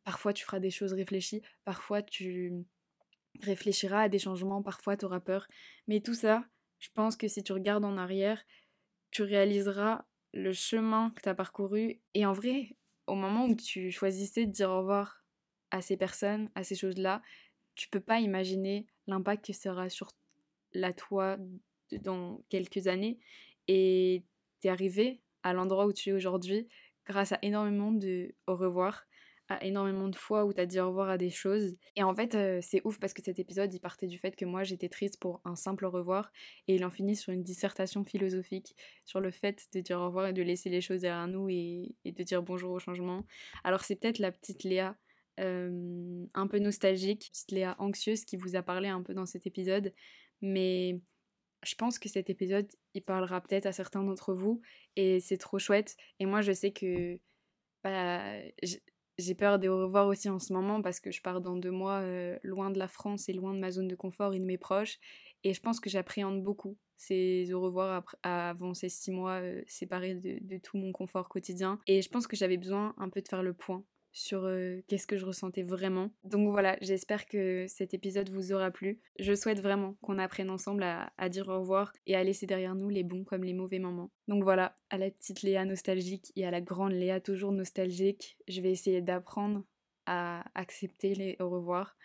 parfois 0.03 0.33
tu 0.33 0.45
feras 0.45 0.59
des 0.59 0.69
choses 0.69 0.93
réfléchies, 0.93 1.41
parfois 1.65 2.01
tu 2.01 2.65
réfléchiras 3.41 4.04
à 4.04 4.10
des 4.10 4.19
changements, 4.19 4.62
parfois 4.62 4.97
tu 4.97 5.06
auras 5.06 5.19
peur. 5.19 5.47
Mais 5.88 5.99
tout 6.02 6.13
ça, 6.13 6.45
je 6.80 6.89
pense 6.93 7.15
que 7.15 7.28
si 7.28 7.43
tu 7.43 7.54
regardes 7.54 7.86
en 7.86 7.97
arrière, 7.97 8.43
tu 9.12 9.23
réaliseras 9.23 10.06
le 10.34 10.54
chemin 10.54 11.12
que 11.12 11.21
tu 11.21 11.30
as 11.30 11.36
parcouru. 11.36 11.99
Et 12.13 12.25
en 12.25 12.34
vrai, 12.34 12.75
au 13.08 13.15
moment 13.15 13.45
où 13.45 13.56
tu 13.56 13.91
choisissais 13.91 14.45
de 14.45 14.52
dire 14.52 14.69
au 14.69 14.80
revoir 14.80 15.23
à 15.71 15.82
ces 15.82 15.97
personnes, 15.97 16.49
à 16.56 16.63
ces 16.63 16.75
choses-là, 16.75 17.21
tu 17.75 17.89
peux 17.89 17.99
pas 17.99 18.19
imaginer 18.19 18.88
l'impact 19.08 19.45
que 19.45 19.69
aura 19.69 19.89
sur 19.89 20.12
la 20.73 20.93
toi 20.93 21.38
dans 22.04 22.41
quelques 22.49 22.88
années. 22.88 23.19
Et 23.67 24.23
tu 24.62 24.67
es 24.67 24.71
arrivé 24.71 25.21
à 25.43 25.54
l'endroit 25.54 25.86
où 25.86 25.93
tu 25.93 26.10
es 26.10 26.13
aujourd'hui 26.13 26.67
grâce 27.06 27.32
à 27.32 27.39
énormément 27.41 27.91
de 27.91 28.34
au 28.47 28.56
revoir 28.56 29.06
à 29.49 29.63
énormément 29.65 30.07
de 30.07 30.15
fois 30.15 30.45
où 30.45 30.53
t'as 30.53 30.67
dit 30.67 30.79
au 30.79 30.88
revoir 30.88 31.09
à 31.09 31.17
des 31.17 31.31
choses. 31.31 31.75
Et 31.95 32.03
en 32.03 32.13
fait, 32.13 32.35
euh, 32.35 32.59
c'est 32.62 32.81
ouf 32.85 32.99
parce 32.99 33.13
que 33.13 33.23
cet 33.23 33.39
épisode, 33.39 33.73
il 33.73 33.79
partait 33.79 34.05
du 34.05 34.19
fait 34.19 34.35
que 34.35 34.45
moi, 34.45 34.63
j'étais 34.63 34.89
triste 34.89 35.19
pour 35.19 35.41
un 35.43 35.55
simple 35.55 35.85
au 35.85 35.89
revoir. 35.89 36.31
Et 36.67 36.75
il 36.75 36.85
en 36.85 36.91
finit 36.91 37.15
sur 37.15 37.33
une 37.33 37.43
dissertation 37.43 38.05
philosophique 38.05 38.75
sur 39.05 39.19
le 39.19 39.31
fait 39.31 39.67
de 39.73 39.79
dire 39.81 39.99
au 39.99 40.05
revoir 40.05 40.27
et 40.27 40.33
de 40.33 40.43
laisser 40.43 40.69
les 40.69 40.81
choses 40.81 41.01
derrière 41.01 41.27
nous 41.27 41.49
et, 41.49 41.95
de 42.05 42.23
dire 42.23 42.43
bonjour 42.43 42.71
au 42.71 42.79
changement. 42.79 43.25
Alors 43.63 43.83
c'est 43.83 43.95
peut-être 43.95 44.19
la 44.19 44.31
petite 44.31 44.63
Léa 44.63 44.95
euh, 45.39 46.25
un 46.35 46.47
peu 46.47 46.59
nostalgique, 46.59 47.29
petite 47.31 47.51
Léa 47.51 47.75
anxieuse 47.79 48.25
qui 48.25 48.38
vous 48.38 48.55
a 48.55 48.62
parlé 48.62 48.88
un 48.88 49.01
peu 49.01 49.15
dans 49.15 49.25
cet 49.25 49.47
épisode. 49.47 49.93
Mais 50.41 51.01
je 51.63 51.73
pense 51.73 51.97
que 51.97 52.07
cet 52.07 52.29
épisode, 52.29 52.67
il 52.93 53.01
parlera 53.01 53.41
peut-être 53.41 53.65
à 53.65 53.71
certains 53.71 54.03
d'entre 54.03 54.35
vous. 54.35 54.62
Et 54.95 55.19
c'est 55.19 55.38
trop 55.38 55.57
chouette. 55.57 55.97
Et 56.19 56.27
moi, 56.27 56.41
je 56.41 56.51
sais 56.51 56.71
que... 56.71 57.19
Bah, 57.83 58.33
j'ai 59.19 59.36
peur 59.36 59.60
des 59.60 59.67
au 59.67 59.84
revoir 59.84 60.08
aussi 60.08 60.29
en 60.29 60.39
ce 60.39 60.53
moment 60.53 60.82
parce 60.82 60.99
que 60.99 61.12
je 61.12 61.21
pars 61.21 61.41
dans 61.41 61.55
deux 61.55 61.71
mois 61.71 61.99
euh, 61.99 62.38
loin 62.43 62.71
de 62.71 62.79
la 62.79 62.88
France 62.88 63.29
et 63.29 63.34
loin 63.34 63.53
de 63.53 63.60
ma 63.60 63.71
zone 63.71 63.88
de 63.88 63.95
confort 63.95 64.34
et 64.34 64.39
de 64.39 64.45
mes 64.45 64.58
proches. 64.58 64.99
Et 65.43 65.53
je 65.53 65.62
pense 65.62 65.79
que 65.79 65.89
j'appréhende 65.89 66.43
beaucoup 66.43 66.77
ces 66.97 67.53
au 67.53 67.62
revoir 67.62 68.15
avant 68.23 68.73
ces 68.73 68.89
six 68.89 69.12
mois 69.12 69.39
euh, 69.41 69.62
séparés 69.67 70.15
de, 70.15 70.38
de, 70.41 70.58
tout 70.58 70.77
mon 70.77 70.91
confort 70.91 71.29
quotidien. 71.29 71.79
Et 71.88 72.01
je 72.01 72.10
pense 72.10 72.27
que 72.27 72.36
j'avais 72.36 72.58
besoin 72.58 72.93
un 72.97 73.10
peu 73.10 73.21
de 73.21 73.27
faire 73.27 73.43
le 73.43 73.53
point 73.53 73.84
sur 74.12 74.50
qu'est-ce 74.88 75.08
que 75.08 75.17
je 75.17 75.26
ressentais 75.26 75.63
vraiment. 75.63 76.12
Donc 76.24 76.50
voilà, 76.50 76.78
j'espère 76.82 77.26
que 77.26 77.65
cet 77.67 77.93
épisode 77.93 78.30
vous 78.30 78.52
aura 78.54 78.72
plu. 78.72 79.00
Je 79.19 79.34
souhaite 79.34 79.62
vraiment 79.62 79.95
qu'on 80.02 80.17
apprenne 80.17 80.50
ensemble 80.50 80.84
à, 80.84 81.30
dire 81.30 81.48
au 81.48 81.60
revoir 81.60 81.93
et 82.08 82.15
à 82.15 82.24
laisser 82.24 82.45
derrière 82.45 82.76
nous 82.76 82.89
les 82.89 83.04
bons 83.04 83.24
comme 83.24 83.43
les 83.43 83.54
mauvais 83.54 83.80
moments. 83.80 84.12
Donc 84.28 84.43
voilà, 84.43 84.78
à 84.89 84.98
la 84.98 85.12
petite 85.12 85.41
Léa 85.41 85.65
nostalgique 85.65 86.32
et 86.36 86.45
à 86.45 86.52
la 86.52 86.62
grande 86.62 86.93
Léa 86.93 87.19
toujours 87.19 87.52
nostalgique, 87.52 88.38
je 88.48 88.62
vais 88.62 88.72
essayer 88.72 89.02
d'apprendre 89.02 89.63
à 90.06 90.43
accepter 90.56 91.13
les 91.13 91.36
au 91.39 91.50
revoir 91.50 91.95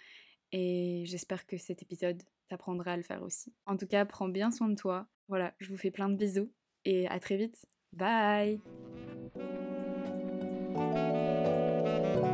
et 0.52 1.04
j'espère 1.06 1.46
que 1.46 1.56
cet 1.56 1.82
épisode 1.82 2.22
t'apprendra 2.48 2.92
à 2.92 2.96
le 2.96 3.02
faire 3.02 3.22
aussi. 3.22 3.52
En 3.66 3.76
tout 3.76 3.86
cas, 3.86 4.04
prends 4.04 4.28
bien 4.28 4.50
soin 4.50 4.68
de 4.68 4.76
toi. 4.76 5.08
Voilà, 5.28 5.54
je 5.58 5.70
vous 5.70 5.78
fais 5.78 5.90
plein 5.90 6.08
de 6.08 6.16
bisous 6.16 6.52
et 6.84 7.08
à 7.08 7.18
très 7.18 7.36
vite. 7.36 7.66
Bye 12.12 12.33